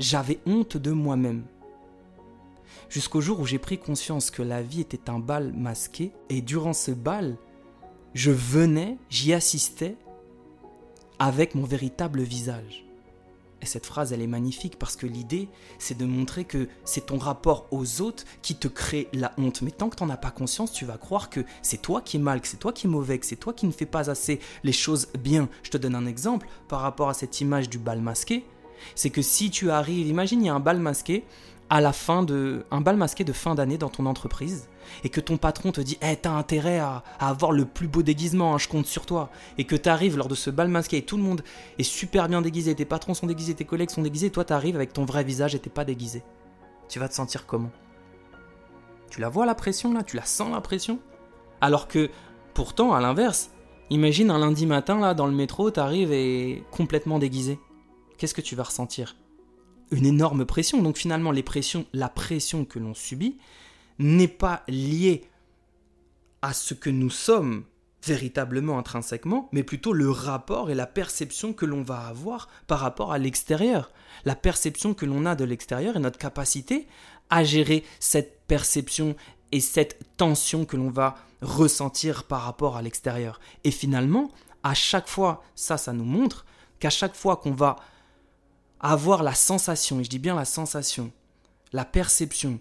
J'avais 0.00 0.40
honte 0.46 0.76
de 0.76 0.90
moi-même 0.90 1.44
jusqu'au 2.88 3.20
jour 3.20 3.40
où 3.40 3.46
j'ai 3.46 3.58
pris 3.58 3.78
conscience 3.78 4.30
que 4.30 4.42
la 4.42 4.62
vie 4.62 4.80
était 4.80 5.10
un 5.10 5.18
bal 5.18 5.52
masqué, 5.52 6.12
et 6.28 6.40
durant 6.40 6.72
ce 6.72 6.90
bal, 6.90 7.36
je 8.14 8.30
venais, 8.30 8.96
j'y 9.10 9.32
assistais 9.32 9.96
avec 11.18 11.54
mon 11.54 11.64
véritable 11.64 12.22
visage. 12.22 12.84
Et 13.60 13.66
cette 13.66 13.86
phrase, 13.86 14.12
elle 14.12 14.22
est 14.22 14.28
magnifique 14.28 14.78
parce 14.78 14.94
que 14.94 15.06
l'idée, 15.06 15.48
c'est 15.78 15.98
de 15.98 16.04
montrer 16.04 16.44
que 16.44 16.68
c'est 16.84 17.06
ton 17.06 17.18
rapport 17.18 17.66
aux 17.72 18.00
autres 18.00 18.24
qui 18.40 18.54
te 18.54 18.68
crée 18.68 19.08
la 19.12 19.32
honte. 19.36 19.62
Mais 19.62 19.72
tant 19.72 19.88
que 19.88 19.96
tu 19.96 20.04
n'en 20.04 20.10
as 20.10 20.16
pas 20.16 20.30
conscience, 20.30 20.72
tu 20.72 20.84
vas 20.84 20.96
croire 20.96 21.28
que 21.28 21.40
c'est 21.62 21.82
toi 21.82 22.00
qui 22.00 22.18
es 22.18 22.20
mal, 22.20 22.40
que 22.40 22.46
c'est 22.46 22.58
toi 22.58 22.72
qui 22.72 22.86
es 22.86 22.90
mauvais, 22.90 23.18
que 23.18 23.26
c'est 23.26 23.36
toi 23.36 23.52
qui 23.52 23.66
ne 23.66 23.72
fais 23.72 23.86
pas 23.86 24.10
assez 24.10 24.38
les 24.62 24.72
choses 24.72 25.08
bien. 25.18 25.48
Je 25.64 25.70
te 25.70 25.76
donne 25.76 25.96
un 25.96 26.06
exemple 26.06 26.46
par 26.68 26.80
rapport 26.80 27.08
à 27.08 27.14
cette 27.14 27.40
image 27.40 27.68
du 27.68 27.78
bal 27.78 28.00
masqué. 28.00 28.44
C'est 28.94 29.10
que 29.10 29.22
si 29.22 29.50
tu 29.50 29.72
arrives, 29.72 30.06
imagine, 30.06 30.40
il 30.40 30.46
y 30.46 30.50
a 30.50 30.54
un 30.54 30.60
bal 30.60 30.78
masqué 30.78 31.24
à 31.70 31.80
la 31.80 31.92
fin 31.92 32.22
de 32.22 32.64
un 32.70 32.80
bal 32.80 32.96
masqué 32.96 33.24
de 33.24 33.32
fin 33.32 33.54
d'année 33.54 33.78
dans 33.78 33.88
ton 33.88 34.06
entreprise 34.06 34.68
et 35.04 35.10
que 35.10 35.20
ton 35.20 35.36
patron 35.36 35.72
te 35.72 35.80
dit 35.80 35.98
hey, 36.00 36.16
t'as 36.16 36.30
intérêt 36.30 36.78
à, 36.78 37.02
avoir 37.18 37.52
le 37.52 37.64
plus 37.64 37.88
beau 37.88 38.02
déguisement, 38.02 38.54
hein, 38.54 38.58
je 38.58 38.68
compte 38.68 38.86
sur 38.86 39.04
toi, 39.04 39.30
et 39.58 39.64
que 39.64 39.76
t'arrives 39.76 40.16
lors 40.16 40.28
de 40.28 40.34
ce 40.34 40.50
bal 40.50 40.68
masqué 40.68 40.96
et 40.96 41.02
tout 41.02 41.16
le 41.16 41.22
monde 41.22 41.42
est 41.78 41.82
super 41.82 42.28
bien 42.28 42.40
déguisé, 42.40 42.74
tes 42.74 42.84
patrons 42.84 43.14
sont 43.14 43.26
déguisés, 43.26 43.54
tes 43.54 43.64
collègues 43.64 43.90
sont 43.90 44.02
déguisés, 44.02 44.28
et 44.28 44.30
toi 44.30 44.44
t'arrives 44.44 44.76
avec 44.76 44.92
ton 44.92 45.04
vrai 45.04 45.24
visage 45.24 45.54
et 45.54 45.58
t'es 45.58 45.70
pas 45.70 45.84
déguisé. 45.84 46.22
Tu 46.88 46.98
vas 46.98 47.08
te 47.08 47.14
sentir 47.14 47.46
comment? 47.46 47.70
Tu 49.10 49.20
la 49.20 49.28
vois 49.28 49.46
la 49.46 49.54
pression 49.54 49.92
là? 49.92 50.02
Tu 50.02 50.16
la 50.16 50.24
sens 50.24 50.50
la 50.52 50.60
pression? 50.60 50.98
Alors 51.60 51.88
que, 51.88 52.10
pourtant, 52.54 52.94
à 52.94 53.00
l'inverse, 53.00 53.50
imagine 53.90 54.30
un 54.30 54.38
lundi 54.38 54.64
matin 54.64 54.98
là 55.00 55.14
dans 55.14 55.26
le 55.26 55.32
métro, 55.32 55.70
t'arrives 55.70 56.12
et 56.12 56.64
complètement 56.70 57.18
déguisé. 57.18 57.58
Qu'est-ce 58.16 58.34
que 58.34 58.40
tu 58.40 58.54
vas 58.54 58.64
ressentir? 58.64 59.16
Une 59.90 60.06
énorme 60.06 60.44
pression. 60.44 60.82
Donc 60.82 60.96
finalement, 60.96 61.30
les 61.30 61.42
pressions, 61.42 61.86
la 61.92 62.08
pression 62.08 62.64
que 62.64 62.78
l'on 62.78 62.94
subit 62.94 63.38
n'est 63.98 64.28
pas 64.28 64.62
liée 64.68 65.24
à 66.42 66.52
ce 66.52 66.74
que 66.74 66.90
nous 66.90 67.10
sommes 67.10 67.64
véritablement 68.04 68.78
intrinsèquement, 68.78 69.48
mais 69.52 69.64
plutôt 69.64 69.92
le 69.92 70.10
rapport 70.10 70.70
et 70.70 70.74
la 70.74 70.86
perception 70.86 71.52
que 71.52 71.66
l'on 71.66 71.82
va 71.82 72.06
avoir 72.06 72.48
par 72.66 72.78
rapport 72.78 73.12
à 73.12 73.18
l'extérieur. 73.18 73.90
La 74.24 74.36
perception 74.36 74.94
que 74.94 75.04
l'on 75.04 75.26
a 75.26 75.34
de 75.34 75.44
l'extérieur 75.44 75.96
et 75.96 76.00
notre 76.00 76.18
capacité 76.18 76.86
à 77.30 77.44
gérer 77.44 77.84
cette 77.98 78.40
perception 78.46 79.16
et 79.52 79.60
cette 79.60 79.98
tension 80.16 80.64
que 80.64 80.76
l'on 80.76 80.90
va 80.90 81.16
ressentir 81.42 82.24
par 82.24 82.42
rapport 82.42 82.76
à 82.76 82.82
l'extérieur. 82.82 83.40
Et 83.64 83.70
finalement, 83.70 84.30
à 84.62 84.74
chaque 84.74 85.08
fois, 85.08 85.42
ça, 85.54 85.76
ça 85.76 85.92
nous 85.92 86.04
montre 86.04 86.46
qu'à 86.78 86.90
chaque 86.90 87.14
fois 87.14 87.36
qu'on 87.36 87.52
va 87.52 87.76
avoir 88.80 89.22
la 89.22 89.34
sensation, 89.34 90.00
et 90.00 90.04
je 90.04 90.10
dis 90.10 90.18
bien 90.18 90.34
la 90.34 90.44
sensation, 90.44 91.12
la 91.72 91.84
perception, 91.84 92.60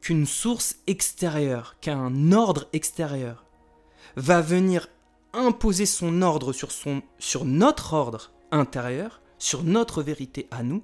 qu'une 0.00 0.26
source 0.26 0.76
extérieure, 0.86 1.76
qu'un 1.80 2.32
ordre 2.32 2.68
extérieur 2.72 3.44
va 4.16 4.40
venir 4.40 4.88
imposer 5.32 5.86
son 5.86 6.22
ordre 6.22 6.52
sur, 6.52 6.72
son, 6.72 7.02
sur 7.18 7.44
notre 7.44 7.94
ordre 7.94 8.32
intérieur, 8.50 9.22
sur 9.38 9.62
notre 9.62 10.02
vérité 10.02 10.48
à 10.50 10.62
nous, 10.62 10.82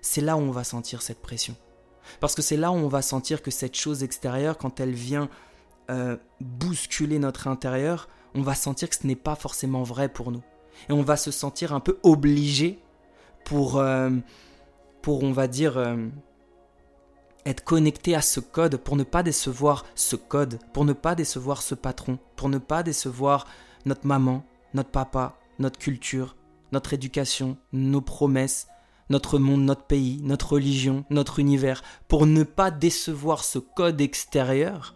c'est 0.00 0.20
là 0.20 0.36
où 0.36 0.40
on 0.40 0.50
va 0.50 0.64
sentir 0.64 1.02
cette 1.02 1.20
pression. 1.20 1.56
Parce 2.20 2.34
que 2.34 2.42
c'est 2.42 2.56
là 2.56 2.72
où 2.72 2.74
on 2.74 2.88
va 2.88 3.02
sentir 3.02 3.42
que 3.42 3.50
cette 3.50 3.76
chose 3.76 4.02
extérieure, 4.02 4.58
quand 4.58 4.80
elle 4.80 4.92
vient 4.92 5.28
euh, 5.90 6.16
bousculer 6.40 7.18
notre 7.18 7.48
intérieur, 7.48 8.08
on 8.34 8.42
va 8.42 8.54
sentir 8.54 8.88
que 8.88 8.96
ce 8.96 9.06
n'est 9.06 9.16
pas 9.16 9.34
forcément 9.34 9.82
vrai 9.82 10.08
pour 10.08 10.30
nous. 10.30 10.42
Et 10.88 10.92
on 10.92 11.02
va 11.02 11.16
se 11.16 11.30
sentir 11.30 11.72
un 11.72 11.80
peu 11.80 11.98
obligé 12.02 12.78
pour, 13.52 13.76
euh, 13.76 14.08
pour 15.02 15.24
on 15.24 15.32
va 15.32 15.46
dire, 15.46 15.76
euh, 15.76 16.08
être 17.44 17.62
connecté 17.62 18.14
à 18.14 18.22
ce 18.22 18.40
code, 18.40 18.78
pour 18.78 18.96
ne 18.96 19.04
pas 19.04 19.22
décevoir 19.22 19.84
ce 19.94 20.16
code, 20.16 20.58
pour 20.72 20.86
ne 20.86 20.94
pas 20.94 21.14
décevoir 21.14 21.60
ce 21.60 21.74
patron, 21.74 22.18
pour 22.34 22.48
ne 22.48 22.56
pas 22.56 22.82
décevoir 22.82 23.46
notre 23.84 24.06
maman, 24.06 24.42
notre 24.72 24.88
papa, 24.88 25.36
notre 25.58 25.78
culture, 25.78 26.34
notre 26.72 26.94
éducation, 26.94 27.58
nos 27.74 28.00
promesses, 28.00 28.68
notre 29.10 29.38
monde, 29.38 29.64
notre 29.64 29.84
pays, 29.84 30.20
notre 30.22 30.54
religion, 30.54 31.04
notre 31.10 31.38
univers, 31.38 31.82
pour 32.08 32.24
ne 32.24 32.44
pas 32.44 32.70
décevoir 32.70 33.44
ce 33.44 33.58
code 33.58 34.00
extérieur, 34.00 34.94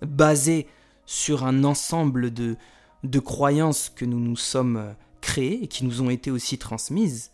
basé 0.00 0.68
sur 1.04 1.44
un 1.44 1.64
ensemble 1.64 2.32
de, 2.32 2.56
de 3.04 3.18
croyances 3.18 3.92
que 3.94 4.06
nous 4.06 4.20
nous 4.20 4.36
sommes 4.36 4.78
euh, 4.78 4.92
créées 5.20 5.64
et 5.64 5.68
qui 5.68 5.84
nous 5.84 6.00
ont 6.00 6.08
été 6.08 6.30
aussi 6.30 6.56
transmises, 6.56 7.30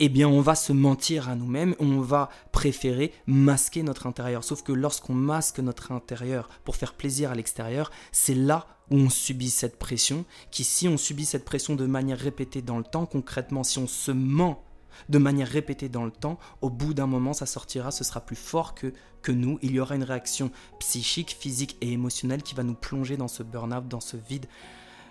eh 0.00 0.08
bien 0.08 0.28
on 0.28 0.40
va 0.40 0.54
se 0.54 0.72
mentir 0.72 1.28
à 1.28 1.34
nous-mêmes, 1.34 1.74
on 1.78 2.00
va 2.00 2.28
préférer 2.52 3.12
masquer 3.26 3.82
notre 3.82 4.06
intérieur. 4.06 4.44
Sauf 4.44 4.62
que 4.62 4.72
lorsqu'on 4.72 5.14
masque 5.14 5.58
notre 5.58 5.92
intérieur 5.92 6.48
pour 6.64 6.76
faire 6.76 6.94
plaisir 6.94 7.30
à 7.30 7.34
l'extérieur, 7.34 7.90
c'est 8.10 8.34
là 8.34 8.66
où 8.90 8.96
on 8.96 9.10
subit 9.10 9.50
cette 9.50 9.78
pression, 9.78 10.24
qui 10.50 10.64
si 10.64 10.88
on 10.88 10.96
subit 10.96 11.24
cette 11.24 11.44
pression 11.44 11.76
de 11.76 11.86
manière 11.86 12.18
répétée 12.18 12.62
dans 12.62 12.78
le 12.78 12.84
temps, 12.84 13.06
concrètement 13.06 13.64
si 13.64 13.78
on 13.78 13.86
se 13.86 14.10
ment 14.10 14.64
de 15.08 15.18
manière 15.18 15.48
répétée 15.48 15.88
dans 15.88 16.04
le 16.04 16.10
temps, 16.10 16.38
au 16.60 16.70
bout 16.70 16.94
d'un 16.94 17.06
moment 17.06 17.32
ça 17.32 17.46
sortira, 17.46 17.90
ce 17.90 18.04
sera 18.04 18.20
plus 18.20 18.36
fort 18.36 18.74
que, 18.74 18.92
que 19.22 19.32
nous, 19.32 19.58
il 19.62 19.72
y 19.72 19.80
aura 19.80 19.96
une 19.96 20.04
réaction 20.04 20.50
psychique, 20.80 21.36
physique 21.38 21.76
et 21.80 21.92
émotionnelle 21.92 22.42
qui 22.42 22.54
va 22.54 22.62
nous 22.62 22.74
plonger 22.74 23.16
dans 23.16 23.28
ce 23.28 23.42
burn-out, 23.42 23.88
dans 23.88 24.00
ce 24.00 24.16
vide, 24.16 24.46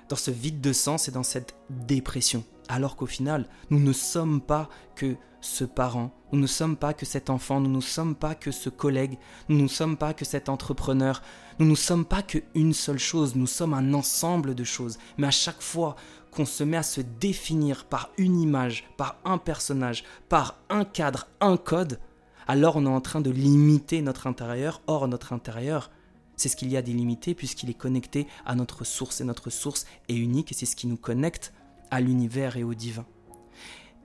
dans 0.10 0.16
ce 0.16 0.32
vide 0.32 0.62
de 0.62 0.74
sens 0.74 1.08
et 1.08 1.12
dans 1.12 1.24
cette 1.24 1.56
dépression 1.70 2.44
alors 2.72 2.96
qu'au 2.96 3.06
final, 3.06 3.48
nous 3.70 3.80
ne 3.80 3.92
sommes 3.92 4.42
pas 4.42 4.70
que 4.96 5.16
ce 5.42 5.66
parent, 5.66 6.12
nous 6.32 6.40
ne 6.40 6.48
sommes 6.48 6.78
pas 6.78 6.94
que 6.94 7.06
cet 7.06 7.30
enfant, 7.30 7.60
nous 7.60 7.70
ne 7.70 7.82
sommes 7.82 8.16
pas 8.16 8.34
que 8.34 8.52
ce 8.52 8.70
collègue, 8.70 9.18
nous 9.50 9.62
ne 9.62 9.68
sommes 9.68 9.98
pas 9.98 10.14
que 10.14 10.24
cet 10.24 10.48
entrepreneur, 10.48 11.22
nous 11.60 11.66
ne 11.66 11.76
sommes 11.76 12.06
pas 12.06 12.22
qu'une 12.22 12.74
seule 12.74 13.00
chose, 13.00 13.36
nous 13.36 13.48
sommes 13.48 13.74
un 13.74 13.94
ensemble 13.94 14.56
de 14.56 14.64
choses. 14.64 15.00
Mais 15.18 15.28
à 15.28 15.32
chaque 15.32 15.62
fois 15.62 15.96
qu'on 16.32 16.46
se 16.46 16.64
met 16.64 16.78
à 16.78 16.84
se 16.84 17.02
définir 17.02 17.86
par 17.86 18.10
une 18.18 18.40
image, 18.40 18.86
par 18.96 19.18
un 19.26 19.38
personnage, 19.38 20.06
par 20.30 20.58
un 20.70 20.86
cadre, 20.86 21.28
un 21.42 21.58
code, 21.58 22.00
alors 22.48 22.78
on 22.78 22.86
est 22.86 22.90
en 22.90 23.02
train 23.02 23.22
de 23.22 23.32
limiter 23.32 24.02
notre 24.02 24.28
intérieur. 24.28 24.82
Or, 24.88 25.08
notre 25.10 25.34
intérieur, 25.34 25.92
c'est 26.38 26.48
ce 26.48 26.56
qu'il 26.56 26.72
y 26.72 26.78
a 26.78 26.82
d'illimité 26.82 27.36
puisqu'il 27.36 27.70
est 27.70 27.76
connecté 27.76 28.28
à 28.46 28.56
notre 28.56 28.86
source. 28.86 29.20
Et 29.20 29.26
notre 29.26 29.50
source 29.50 29.86
est 30.08 30.16
unique 30.16 30.52
et 30.52 30.56
c'est 30.56 30.66
ce 30.66 30.76
qui 30.78 30.88
nous 30.88 30.98
connecte 30.98 31.54
à 31.92 32.02
l'univers 32.02 32.58
et 32.58 32.64
au 32.64 32.74
divin. 32.74 33.06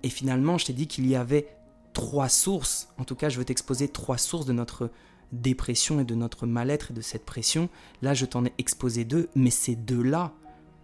Et 0.02 0.10
finalement, 0.10 0.58
je 0.58 0.66
t'ai 0.66 0.72
dit 0.72 0.86
qu'il 0.86 1.06
y 1.06 1.16
avait 1.16 1.48
trois 1.92 2.28
sources, 2.28 2.88
en 2.98 3.04
tout 3.04 3.14
cas 3.14 3.30
je 3.30 3.38
veux 3.38 3.44
t'exposer 3.44 3.88
trois 3.88 4.18
sources 4.18 4.44
de 4.44 4.52
notre 4.52 4.90
dépression 5.32 6.00
et 6.00 6.04
de 6.04 6.14
notre 6.14 6.46
mal-être 6.46 6.90
et 6.90 6.94
de 6.94 7.00
cette 7.00 7.24
pression. 7.24 7.68
Là, 8.02 8.14
je 8.14 8.26
t'en 8.26 8.44
ai 8.44 8.52
exposé 8.58 9.04
deux, 9.04 9.28
mais 9.34 9.50
ces 9.50 9.74
deux-là, 9.74 10.32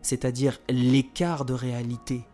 c'est-à-dire 0.00 0.58
l'écart 0.68 1.44
de 1.44 1.52
réalité, 1.52 2.24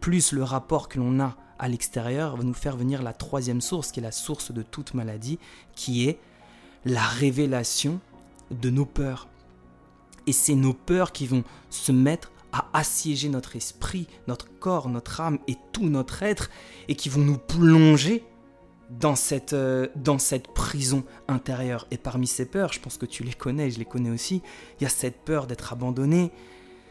plus 0.00 0.32
le 0.32 0.42
rapport 0.42 0.88
que 0.88 0.98
l'on 0.98 1.18
a 1.20 1.36
à 1.58 1.68
l'extérieur, 1.68 2.36
va 2.36 2.44
nous 2.44 2.54
faire 2.54 2.76
venir 2.76 3.02
la 3.02 3.12
troisième 3.12 3.60
source, 3.60 3.90
qui 3.90 4.00
est 4.00 4.02
la 4.02 4.12
source 4.12 4.52
de 4.52 4.62
toute 4.62 4.94
maladie, 4.94 5.38
qui 5.74 6.08
est 6.08 6.18
la 6.84 7.02
révélation 7.02 8.00
de 8.50 8.70
nos 8.70 8.84
peurs. 8.84 9.28
Et 10.26 10.32
c'est 10.32 10.54
nos 10.54 10.74
peurs 10.74 11.12
qui 11.12 11.26
vont 11.26 11.44
se 11.70 11.92
mettre 11.92 12.30
à 12.56 12.68
assiéger 12.72 13.28
notre 13.28 13.54
esprit, 13.54 14.06
notre 14.28 14.48
corps, 14.58 14.88
notre 14.88 15.20
âme 15.20 15.38
et 15.46 15.56
tout 15.72 15.88
notre 15.88 16.22
être, 16.22 16.48
et 16.88 16.94
qui 16.94 17.10
vont 17.10 17.20
nous 17.20 17.36
plonger 17.36 18.24
dans 18.88 19.14
cette, 19.14 19.52
euh, 19.52 19.88
dans 19.94 20.18
cette 20.18 20.48
prison 20.48 21.04
intérieure. 21.28 21.86
Et 21.90 21.98
parmi 21.98 22.26
ces 22.26 22.46
peurs, 22.46 22.72
je 22.72 22.80
pense 22.80 22.96
que 22.96 23.04
tu 23.04 23.24
les 23.24 23.34
connais, 23.34 23.70
je 23.70 23.78
les 23.78 23.84
connais 23.84 24.10
aussi, 24.10 24.42
il 24.80 24.84
y 24.84 24.86
a 24.86 24.90
cette 24.90 25.18
peur 25.24 25.46
d'être 25.46 25.72
abandonné, 25.72 26.32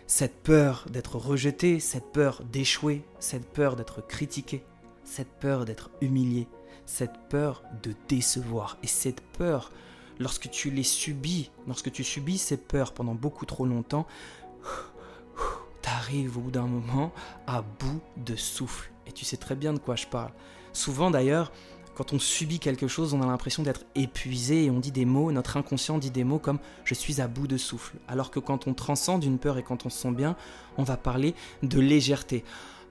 cette 0.06 0.44
peur 0.44 0.86
d'être 0.92 1.16
rejeté, 1.16 1.80
cette 1.80 2.12
peur 2.12 2.44
d'échouer, 2.44 3.04
cette 3.20 3.48
peur 3.48 3.76
d'être 3.76 4.06
critiqué, 4.06 4.64
cette 5.04 5.32
peur 5.40 5.66
d'être 5.66 5.90
humilié, 6.00 6.48
cette 6.86 7.18
peur 7.30 7.64
de 7.82 7.94
décevoir. 8.08 8.78
Et 8.84 8.88
cette 8.88 9.22
peur, 9.22 9.72
lorsque 10.20 10.52
tu 10.52 10.70
les 10.70 10.84
subis, 10.84 11.50
lorsque 11.66 11.92
tu 11.92 12.04
subis 12.04 12.38
ces 12.38 12.58
peurs 12.58 12.94
pendant 12.94 13.16
beaucoup 13.16 13.48
trop 13.48 13.66
longtemps, 13.66 14.06
t'arrives 15.96 16.38
au 16.38 16.42
bout 16.42 16.52
d'un 16.52 16.68
moment 16.68 17.14
à 17.48 17.62
bout 17.62 18.02
de 18.18 18.36
souffle. 18.36 18.92
Et 19.08 19.14
tu 19.14 19.24
sais 19.24 19.38
très 19.38 19.56
bien 19.56 19.72
de 19.72 19.80
quoi 19.80 19.96
je 19.96 20.08
parle. 20.08 20.32
Souvent 20.74 21.10
d'ailleurs, 21.10 21.54
quand 21.96 22.12
on 22.12 22.20
subit 22.20 22.60
quelque 22.60 22.90
chose, 22.90 23.14
on 23.14 23.22
a 23.22 23.25
l'impression 23.25 23.64
d'être 23.64 23.86
épuisé 23.96 24.66
et 24.66 24.70
on 24.70 24.80
dit 24.80 24.92
des 24.92 25.06
mots, 25.06 25.32
notre 25.32 25.56
inconscient 25.56 25.98
dit 25.98 26.12
des 26.12 26.25
mots 26.25 26.40
comme 26.40 26.60
je 26.84 26.94
suis 26.94 27.22
à 27.22 27.30
bout 27.30 27.48
de 27.48 27.56
souffle. 27.56 27.96
Alors 28.10 28.30
que 28.30 28.40
quand 28.40 28.68
on 28.68 28.74
transcende 28.74 29.24
une 29.24 29.40
peur 29.40 29.58
et 29.58 29.64
quand 29.64 29.86
on 29.86 29.90
se 29.90 30.00
sent 30.00 30.12
bien, 30.12 30.36
on 30.78 30.84
va 30.84 30.98
parler 30.98 31.34
de 31.64 31.80
légèreté. 31.80 32.44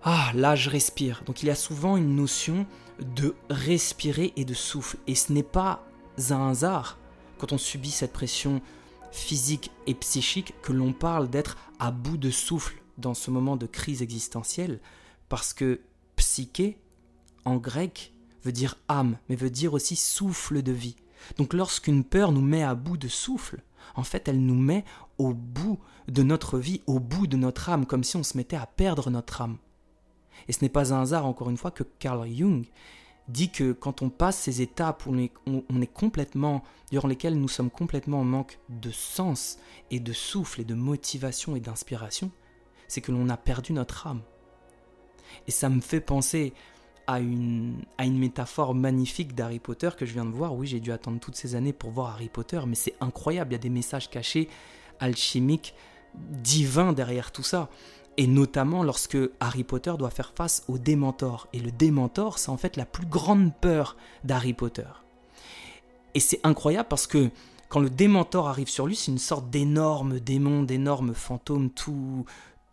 Ah, 0.02 0.30
là 0.34 0.56
je 0.56 0.70
respire. 0.70 1.22
Donc 1.26 1.42
il 1.42 1.46
y 1.46 1.50
a 1.50 1.54
souvent 1.54 1.98
une 1.98 2.16
notion 2.16 2.64
de 3.00 3.34
respirer 3.50 4.32
et 4.36 4.46
de 4.46 4.54
souffle. 4.54 4.96
Et 5.06 5.14
ce 5.14 5.30
n'est 5.30 5.42
pas 5.42 5.84
un 6.30 6.48
hasard 6.48 6.96
quand 7.36 7.52
on 7.52 7.58
subit 7.58 7.90
cette 7.90 8.14
pression 8.14 8.62
physique 9.12 9.70
et 9.86 9.94
psychique 9.94 10.54
que 10.62 10.72
l'on 10.72 10.94
parle 10.94 11.28
d'être 11.28 11.58
à 11.78 11.90
bout 11.90 12.16
de 12.16 12.30
souffle 12.30 12.76
dans 12.98 13.14
ce 13.14 13.30
moment 13.30 13.56
de 13.56 13.66
crise 13.66 14.02
existentielle. 14.02 14.80
Parce 15.28 15.52
que 15.52 15.80
psyché, 16.16 16.78
en 17.44 17.56
grec, 17.56 18.14
veut 18.42 18.52
dire 18.52 18.76
âme, 18.88 19.18
mais 19.28 19.36
veut 19.36 19.50
dire 19.50 19.74
aussi 19.74 19.96
souffle 19.96 20.62
de 20.62 20.72
vie. 20.72 20.96
Donc 21.38 21.54
lorsqu'une 21.54 22.04
peur 22.04 22.32
nous 22.32 22.42
met 22.42 22.62
à 22.62 22.74
bout 22.74 22.96
de 22.96 23.08
souffle, 23.08 23.62
en 23.94 24.02
fait 24.02 24.28
elle 24.28 24.40
nous 24.40 24.58
met 24.58 24.84
au 25.18 25.32
bout 25.32 25.78
de 26.08 26.22
notre 26.22 26.58
vie, 26.58 26.82
au 26.86 27.00
bout 27.00 27.26
de 27.26 27.36
notre 27.36 27.70
âme, 27.70 27.86
comme 27.86 28.04
si 28.04 28.16
on 28.16 28.22
se 28.22 28.36
mettait 28.36 28.56
à 28.56 28.66
perdre 28.66 29.10
notre 29.10 29.40
âme. 29.40 29.56
Et 30.48 30.52
ce 30.52 30.62
n'est 30.62 30.68
pas 30.68 30.92
un 30.92 31.02
hasard, 31.02 31.26
encore 31.26 31.50
une 31.50 31.56
fois, 31.56 31.70
que 31.70 31.84
Carl 31.98 32.28
Jung 32.28 32.66
dit 33.28 33.50
que 33.50 33.72
quand 33.72 34.02
on 34.02 34.10
passe 34.10 34.36
ces 34.36 34.60
étapes 34.60 35.06
où 35.06 35.14
on 35.14 35.80
est, 35.80 35.92
complètement, 35.92 36.62
durant 36.90 37.08
lesquelles 37.08 37.40
nous 37.40 37.48
sommes 37.48 37.70
complètement 37.70 38.20
en 38.20 38.24
manque 38.24 38.58
de 38.68 38.90
sens 38.90 39.58
et 39.90 40.00
de 40.00 40.12
souffle 40.12 40.60
et 40.60 40.64
de 40.64 40.74
motivation 40.74 41.56
et 41.56 41.60
d'inspiration, 41.60 42.30
c'est 42.88 43.00
que 43.00 43.12
l'on 43.12 43.28
a 43.28 43.36
perdu 43.36 43.72
notre 43.72 44.06
âme. 44.06 44.20
Et 45.46 45.50
ça 45.50 45.68
me 45.68 45.80
fait 45.80 46.00
penser 46.00 46.52
à 47.06 47.20
une, 47.20 47.82
à 47.98 48.04
une 48.06 48.18
métaphore 48.18 48.74
magnifique 48.74 49.34
d'Harry 49.34 49.58
Potter 49.58 49.90
que 49.96 50.06
je 50.06 50.12
viens 50.12 50.24
de 50.24 50.30
voir. 50.30 50.54
Oui, 50.54 50.66
j'ai 50.66 50.80
dû 50.80 50.92
attendre 50.92 51.20
toutes 51.20 51.36
ces 51.36 51.54
années 51.54 51.72
pour 51.72 51.90
voir 51.90 52.14
Harry 52.14 52.28
Potter, 52.28 52.60
mais 52.66 52.74
c'est 52.74 52.94
incroyable, 53.00 53.52
il 53.52 53.54
y 53.54 53.56
a 53.56 53.62
des 53.62 53.68
messages 53.68 54.08
cachés, 54.08 54.48
alchimiques, 55.00 55.74
divins 56.14 56.92
derrière 56.92 57.32
tout 57.32 57.42
ça. 57.42 57.68
Et 58.16 58.26
notamment 58.28 58.84
lorsque 58.84 59.18
Harry 59.40 59.64
Potter 59.64 59.92
doit 59.98 60.10
faire 60.10 60.32
face 60.36 60.64
au 60.68 60.78
Démentor. 60.78 61.48
Et 61.52 61.58
le 61.58 61.72
Démentor, 61.72 62.38
c'est 62.38 62.50
en 62.50 62.56
fait 62.56 62.76
la 62.76 62.86
plus 62.86 63.06
grande 63.06 63.52
peur 63.52 63.96
d'Harry 64.22 64.52
Potter. 64.52 64.86
Et 66.14 66.20
c'est 66.20 66.38
incroyable 66.44 66.88
parce 66.88 67.08
que 67.08 67.30
quand 67.68 67.80
le 67.80 67.90
Démentor 67.90 68.48
arrive 68.48 68.68
sur 68.68 68.86
lui, 68.86 68.94
c'est 68.94 69.10
une 69.10 69.18
sorte 69.18 69.50
d'énorme 69.50 70.20
démon, 70.20 70.62
d'énorme 70.62 71.12
fantôme 71.12 71.70
tout, 71.70 72.24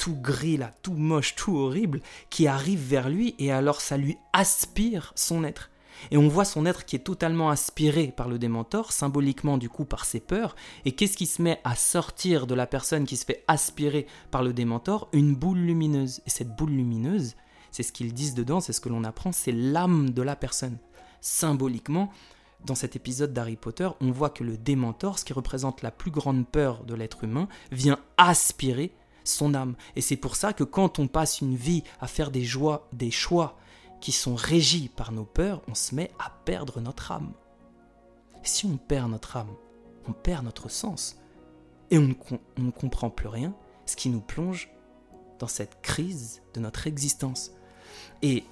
tout 0.01 0.15
gris 0.19 0.57
là, 0.57 0.71
tout 0.81 0.95
moche, 0.95 1.35
tout 1.35 1.55
horrible, 1.55 2.01
qui 2.31 2.47
arrive 2.47 2.81
vers 2.81 3.07
lui 3.07 3.35
et 3.37 3.51
alors 3.51 3.81
ça 3.81 3.97
lui 3.97 4.17
aspire 4.33 5.13
son 5.15 5.43
être. 5.43 5.69
Et 6.09 6.17
on 6.17 6.27
voit 6.27 6.43
son 6.43 6.65
être 6.65 6.85
qui 6.85 6.95
est 6.95 7.05
totalement 7.05 7.51
aspiré 7.51 8.07
par 8.07 8.27
le 8.27 8.39
démentor, 8.39 8.93
symboliquement 8.93 9.59
du 9.59 9.69
coup 9.69 9.85
par 9.85 10.05
ses 10.05 10.19
peurs. 10.19 10.55
Et 10.85 10.93
qu'est-ce 10.93 11.15
qui 11.15 11.27
se 11.27 11.39
met 11.39 11.61
à 11.63 11.75
sortir 11.75 12.47
de 12.47 12.55
la 12.55 12.65
personne 12.65 13.05
qui 13.05 13.15
se 13.15 13.25
fait 13.25 13.43
aspirer 13.47 14.07
par 14.31 14.41
le 14.41 14.53
démentor 14.53 15.07
Une 15.13 15.35
boule 15.35 15.59
lumineuse. 15.59 16.21
Et 16.25 16.31
cette 16.31 16.55
boule 16.55 16.71
lumineuse, 16.71 17.35
c'est 17.69 17.83
ce 17.83 17.93
qu'ils 17.93 18.15
disent 18.15 18.33
dedans, 18.33 18.59
c'est 18.59 18.73
ce 18.73 18.81
que 18.81 18.89
l'on 18.89 19.03
apprend, 19.03 19.31
c'est 19.31 19.51
l'âme 19.51 20.09
de 20.09 20.23
la 20.23 20.35
personne. 20.35 20.79
Symboliquement, 21.19 22.09
dans 22.65 22.73
cet 22.73 22.95
épisode 22.95 23.33
d'Harry 23.33 23.55
Potter, 23.55 23.89
on 24.01 24.09
voit 24.09 24.31
que 24.31 24.43
le 24.43 24.57
démentor, 24.57 25.19
ce 25.19 25.25
qui 25.25 25.33
représente 25.33 25.83
la 25.83 25.91
plus 25.91 26.09
grande 26.09 26.47
peur 26.47 26.85
de 26.85 26.95
l'être 26.95 27.23
humain, 27.23 27.47
vient 27.71 27.99
aspirer 28.17 28.95
son 29.23 29.53
âme. 29.53 29.75
Et 29.95 30.01
c'est 30.01 30.17
pour 30.17 30.35
ça 30.35 30.53
que 30.53 30.63
quand 30.63 30.99
on 30.99 31.07
passe 31.07 31.41
une 31.41 31.55
vie 31.55 31.83
à 31.99 32.07
faire 32.07 32.31
des 32.31 32.43
joies, 32.43 32.87
des 32.93 33.11
choix 33.11 33.57
qui 33.99 34.11
sont 34.11 34.35
régis 34.35 34.89
par 34.89 35.11
nos 35.11 35.25
peurs, 35.25 35.61
on 35.67 35.75
se 35.75 35.95
met 35.95 36.11
à 36.19 36.31
perdre 36.45 36.81
notre 36.81 37.11
âme. 37.11 37.31
si 38.43 38.65
on 38.65 38.77
perd 38.77 39.11
notre 39.11 39.37
âme, 39.37 39.53
on 40.07 40.13
perd 40.13 40.43
notre 40.43 40.69
sens. 40.69 41.17
Et 41.91 41.97
on 41.97 42.15
ne, 42.57 42.71
comprend 42.71 43.09
plus 43.09 43.27
rien, 43.27 43.53
ce 43.85 43.95
qui 43.95 44.09
nous 44.09 44.21
plonge 44.21 44.69
dans 45.39 45.47
cette 45.47 45.81
crise 45.81 46.41
de 46.53 46.59
notre 46.59 46.87
existence. 46.87 47.51
Et 48.21 48.43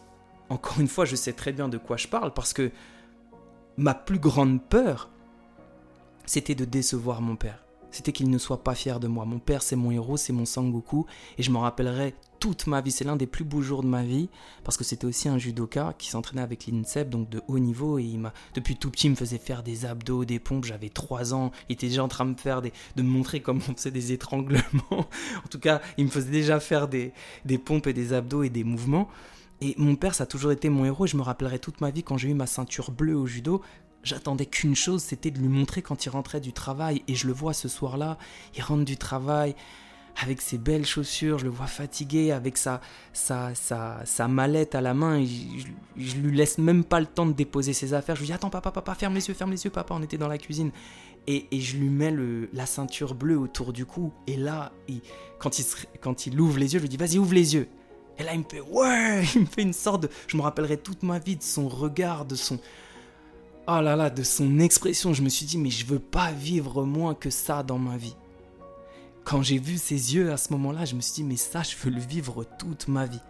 encore 0.49 0.79
une 0.79 0.87
fois, 0.87 1.05
je 1.05 1.15
sais 1.15 1.33
très 1.33 1.53
bien 1.53 1.69
de 1.69 1.77
quoi 1.77 1.97
je 1.97 2.07
parle 2.07 2.33
parce 2.33 2.53
que 2.53 2.71
ma 3.77 3.95
plus 3.95 4.19
grande 4.19 4.61
peur, 4.61 5.09
c'était 6.25 6.55
de 6.55 6.65
décevoir 6.65 7.21
mon 7.21 7.35
père 7.35 7.63
c'était 7.91 8.11
qu'il 8.11 8.29
ne 8.29 8.37
soit 8.37 8.63
pas 8.63 8.75
fier 8.75 8.99
de 8.99 9.07
moi. 9.07 9.25
Mon 9.25 9.39
père, 9.39 9.61
c'est 9.61 9.75
mon 9.75 9.91
héros, 9.91 10.17
c'est 10.17 10.33
mon 10.33 10.45
Sangoku, 10.45 11.05
et 11.37 11.43
je 11.43 11.51
m'en 11.51 11.61
rappellerai 11.61 12.15
toute 12.39 12.67
ma 12.67 12.81
vie. 12.81 12.91
C'est 12.91 13.03
l'un 13.03 13.15
des 13.15 13.27
plus 13.27 13.43
beaux 13.43 13.61
jours 13.61 13.83
de 13.83 13.87
ma 13.87 14.03
vie, 14.03 14.29
parce 14.63 14.77
que 14.77 14.83
c'était 14.83 15.05
aussi 15.05 15.29
un 15.29 15.37
judoka 15.37 15.93
qui 15.97 16.09
s'entraînait 16.09 16.41
avec 16.41 16.67
l'INSEP, 16.67 17.09
donc 17.09 17.29
de 17.29 17.41
haut 17.47 17.59
niveau, 17.59 17.99
et 17.99 18.03
il 18.03 18.19
m'a, 18.19 18.33
depuis 18.53 18.75
tout 18.75 18.89
petit, 18.89 19.07
il 19.07 19.11
me 19.11 19.15
faisait 19.15 19.37
faire 19.37 19.63
des 19.63 19.85
abdos, 19.85 20.25
des 20.25 20.39
pompes. 20.39 20.65
J'avais 20.65 20.89
3 20.89 21.33
ans, 21.33 21.51
il 21.69 21.73
était 21.73 21.87
déjà 21.87 22.03
en 22.03 22.07
train 22.07 22.25
de 22.25 22.31
me 22.31 22.37
faire 22.37 22.61
de 22.61 22.71
me 22.97 23.09
montrer 23.09 23.41
comment 23.41 23.61
on 23.69 23.75
faisait 23.75 23.91
des 23.91 24.11
étranglements. 24.11 24.61
en 24.91 25.47
tout 25.49 25.59
cas, 25.59 25.81
il 25.97 26.05
me 26.05 26.09
faisait 26.09 26.31
déjà 26.31 26.59
faire 26.59 26.87
des, 26.87 27.13
des 27.45 27.57
pompes 27.57 27.87
et 27.87 27.93
des 27.93 28.13
abdos 28.13 28.43
et 28.43 28.49
des 28.49 28.63
mouvements. 28.63 29.09
Et 29.61 29.75
mon 29.77 29.95
père, 29.95 30.15
ça 30.15 30.23
a 30.23 30.27
toujours 30.27 30.51
été 30.51 30.69
mon 30.69 30.85
héros. 30.85 31.05
Et 31.05 31.07
je 31.07 31.17
me 31.17 31.21
rappellerai 31.21 31.59
toute 31.59 31.81
ma 31.81 31.91
vie 31.91 32.03
quand 32.03 32.17
j'ai 32.17 32.29
eu 32.29 32.33
ma 32.33 32.47
ceinture 32.47 32.91
bleue 32.91 33.15
au 33.15 33.25
judo 33.25 33.61
j'attendais 34.03 34.45
qu'une 34.45 34.75
chose, 34.75 35.01
c'était 35.01 35.31
de 35.31 35.39
lui 35.39 35.47
montrer 35.47 35.81
quand 35.81 36.05
il 36.05 36.09
rentrait 36.09 36.41
du 36.41 36.53
travail. 36.53 37.03
Et 37.07 37.15
je 37.15 37.27
le 37.27 37.33
vois 37.33 37.53
ce 37.53 37.67
soir-là, 37.67 38.17
il 38.55 38.63
rentre 38.63 38.85
du 38.85 38.97
travail 38.97 39.55
avec 40.21 40.41
ses 40.41 40.57
belles 40.57 40.85
chaussures, 40.85 41.39
je 41.39 41.45
le 41.45 41.49
vois 41.49 41.67
fatigué 41.67 42.31
avec 42.31 42.57
sa, 42.57 42.81
sa, 43.13 43.55
sa, 43.55 44.01
sa 44.05 44.27
mallette 44.27 44.75
à 44.75 44.81
la 44.81 44.93
main. 44.93 45.19
Et 45.19 45.27
je, 45.97 46.17
lui 46.17 46.35
laisse 46.35 46.57
même 46.57 46.83
pas 46.83 46.99
le 46.99 47.05
temps 47.05 47.25
de 47.25 47.33
déposer 47.33 47.73
ses 47.73 47.93
affaires. 47.93 48.15
Je 48.15 48.21
lui 48.21 48.27
dis 48.27 48.33
Attends, 48.33 48.49
papa, 48.49 48.71
papa, 48.71 48.95
ferme 48.95 49.15
les 49.15 49.27
yeux, 49.27 49.33
ferme 49.33 49.51
les 49.51 49.63
yeux, 49.63 49.69
papa. 49.69 49.93
On 49.93 50.03
était 50.03 50.17
dans 50.17 50.27
la 50.27 50.37
cuisine. 50.37 50.71
Et, 51.27 51.47
et 51.51 51.61
je 51.61 51.77
lui 51.77 51.89
mets 51.89 52.11
le, 52.11 52.49
la 52.53 52.65
ceinture 52.65 53.13
bleue 53.13 53.37
autour 53.37 53.71
du 53.71 53.85
cou. 53.85 54.11
Et 54.27 54.35
là, 54.35 54.71
quand, 55.37 55.59
il, 55.59 55.65
quand 56.01 56.25
il 56.25 56.39
ouvre 56.39 56.57
les 56.57 56.73
yeux, 56.73 56.79
je 56.79 56.83
lui 56.83 56.89
dis 56.89 56.97
Vas-y, 56.97 57.17
ouvre 57.17 57.33
les 57.33 57.55
yeux. 57.55 57.67
Et 58.17 58.23
là, 58.23 58.33
il 58.33 58.39
me 58.39 58.45
fait 58.49 58.61
Ouais 58.61 59.23
Il 59.35 59.41
me 59.41 59.45
fait 59.45 59.61
une 59.61 59.73
sorte 59.73 60.03
de. 60.03 60.09
Je 60.27 60.35
me 60.35 60.41
rappellerai 60.41 60.77
toute 60.77 61.03
ma 61.03 61.19
vie 61.19 61.37
de 61.37 61.43
son 61.43 61.69
regard, 61.69 62.25
de 62.25 62.35
son 62.35 62.59
oh 63.71 63.81
là 63.81 63.95
là, 63.95 64.09
de 64.09 64.23
son 64.23 64.59
expression, 64.59 65.13
je 65.13 65.21
me 65.21 65.29
suis 65.29 65.45
dit, 65.45 65.57
mais 65.57 65.69
je 65.69 65.85
veux 65.85 65.99
pas 65.99 66.31
vivre 66.31 66.83
moins 66.85 67.13
que 67.13 67.29
ça 67.29 67.61
dans 67.61 67.77
ma 67.77 67.97
vie. 67.97 68.15
Quand 69.23 69.43
j'ai 69.43 69.59
vu 69.59 69.77
ses 69.77 70.15
yeux 70.15 70.31
à 70.31 70.37
ce 70.37 70.51
moment-là, 70.53 70.85
je 70.85 70.95
me 70.95 71.01
suis 71.01 71.13
dit, 71.13 71.23
mais 71.23 71.35
ça, 71.35 71.61
je 71.61 71.75
veux 71.77 71.91
le 71.91 72.01
vivre 72.01 72.45
toute 72.57 72.87
ma 72.87 73.05
vie. 73.05 73.21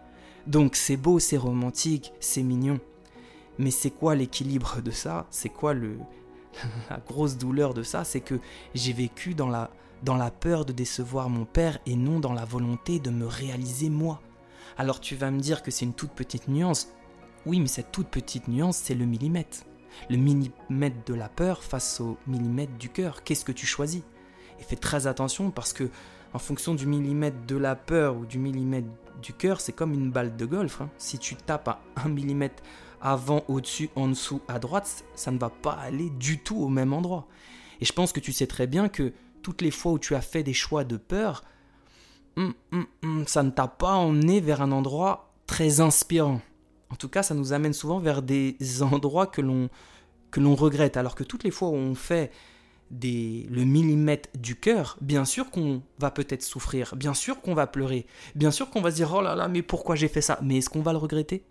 Donc 0.47 0.75
c'est 0.75 0.95
beau, 0.95 1.19
c'est 1.19 1.37
romantique, 1.37 2.13
c'est 2.21 2.43
mignon. 2.43 2.79
Mais 3.57 3.71
c'est 3.71 3.89
quoi 3.89 4.15
l'équilibre 4.15 4.81
de 4.81 4.91
ça? 4.91 5.27
C'est 5.29 5.49
quoi 5.49 5.73
le, 5.73 5.97
la 6.89 6.99
grosse 7.05 7.37
douleur 7.37 7.73
de 7.73 7.83
ça? 7.83 8.05
C'est 8.05 8.21
que 8.21 8.39
j'ai 8.73 8.93
vécu 8.93 9.33
dans 9.33 9.49
la, 9.49 9.69
dans 10.03 10.15
la 10.15 10.31
peur 10.31 10.63
de 10.63 10.71
décevoir 10.71 11.29
mon 11.29 11.43
père 11.43 11.79
et 11.85 11.97
non 11.97 12.21
dans 12.21 12.33
la 12.33 12.45
volonté 12.45 12.99
de 12.99 13.09
me 13.09 13.25
réaliser 13.25 13.89
moi. 13.89 14.21
Alors 14.77 15.01
tu 15.01 15.17
vas 15.17 15.31
me 15.31 15.41
dire 15.41 15.61
que 15.61 15.71
c'est 15.71 15.83
une 15.83 15.93
toute 15.93 16.11
petite 16.11 16.47
nuance. 16.47 16.93
Oui, 17.45 17.59
mais 17.59 17.67
cette 17.67 17.91
toute 17.91 18.07
petite 18.07 18.47
nuance, 18.47 18.77
c'est 18.77 18.95
le 18.95 19.05
millimètre 19.05 19.65
le 20.09 20.17
millimètre 20.17 21.03
de 21.05 21.13
la 21.13 21.29
peur 21.29 21.63
face 21.63 21.99
au 21.99 22.17
millimètre 22.27 22.73
du 22.77 22.89
cœur. 22.89 23.23
Qu'est-ce 23.23 23.45
que 23.45 23.51
tu 23.51 23.65
choisis? 23.65 24.01
Et 24.59 24.63
fais 24.63 24.75
très 24.75 25.07
attention 25.07 25.51
parce 25.51 25.73
que 25.73 25.89
en 26.33 26.39
fonction 26.39 26.75
du 26.75 26.85
millimètre 26.85 27.45
de 27.47 27.55
la 27.55 27.75
peur 27.75 28.17
ou 28.17 28.25
du 28.25 28.37
millimètre 28.37 28.87
du 29.21 29.33
cœur, 29.33 29.61
c'est 29.61 29.73
comme 29.73 29.93
une 29.93 30.11
balle 30.11 30.35
de 30.35 30.45
golf. 30.45 30.81
Hein. 30.81 30.89
Si 30.97 31.17
tu 31.17 31.35
tapes 31.35 31.67
à 31.67 31.81
un 32.03 32.09
millimètre 32.09 32.61
avant, 33.01 33.43
au-dessus, 33.47 33.89
en 33.95 34.07
dessous, 34.07 34.41
à 34.47 34.59
droite, 34.59 35.03
ça 35.15 35.31
ne 35.31 35.37
va 35.37 35.49
pas 35.49 35.73
aller 35.73 36.09
du 36.09 36.39
tout 36.39 36.57
au 36.57 36.67
même 36.67 36.93
endroit. 36.93 37.27
Et 37.81 37.85
je 37.85 37.93
pense 37.93 38.11
que 38.11 38.19
tu 38.19 38.33
sais 38.33 38.47
très 38.47 38.67
bien 38.67 38.89
que 38.89 39.13
toutes 39.41 39.61
les 39.61 39.71
fois 39.71 39.93
où 39.93 39.99
tu 39.99 40.15
as 40.15 40.21
fait 40.21 40.43
des 40.43 40.53
choix 40.53 40.83
de 40.83 40.97
peur, 40.97 41.43
hum, 42.35 42.53
hum, 42.71 42.85
hum, 43.03 43.27
ça 43.27 43.43
ne 43.43 43.51
t'a 43.51 43.67
pas 43.67 43.93
emmené 43.93 44.41
vers 44.41 44.61
un 44.61 44.71
endroit 44.71 45.31
très 45.47 45.79
inspirant. 45.79 46.41
En 46.91 46.95
tout 46.95 47.09
cas, 47.09 47.23
ça 47.23 47.35
nous 47.35 47.53
amène 47.53 47.73
souvent 47.73 47.99
vers 47.99 48.21
des 48.21 48.57
endroits 48.81 49.27
que 49.27 49.41
l'on 49.41 49.69
que 50.31 50.39
l'on 50.39 50.53
regrette, 50.53 50.95
alors 50.95 51.15
que 51.15 51.23
toutes 51.23 51.43
les 51.43 51.49
fois 51.49 51.69
où 51.69 51.73
on 51.73 51.95
fait 51.95 52.31
des, 52.91 53.47
le 53.49 53.65
millimètre 53.65 54.29
du 54.37 54.55
cœur, 54.55 54.97
bien 55.01 55.25
sûr 55.25 55.49
qu'on 55.49 55.81
va 55.97 56.11
peut-être 56.11 56.43
souffrir, 56.43 56.95
bien 56.95 57.15
sûr 57.15 57.41
qu'on 57.41 57.55
va 57.55 57.65
pleurer, 57.65 58.05
bien 58.35 58.51
sûr 58.51 58.69
qu'on 58.69 58.81
va 58.81 58.91
se 58.91 58.97
dire 58.97 59.11
oh 59.13 59.21
là 59.21 59.35
là, 59.35 59.47
mais 59.47 59.61
pourquoi 59.61 59.95
j'ai 59.95 60.07
fait 60.07 60.21
ça? 60.21 60.39
Mais 60.43 60.57
est-ce 60.57 60.69
qu'on 60.69 60.81
va 60.81 60.91
le 60.91 60.97
regretter? 60.99 61.43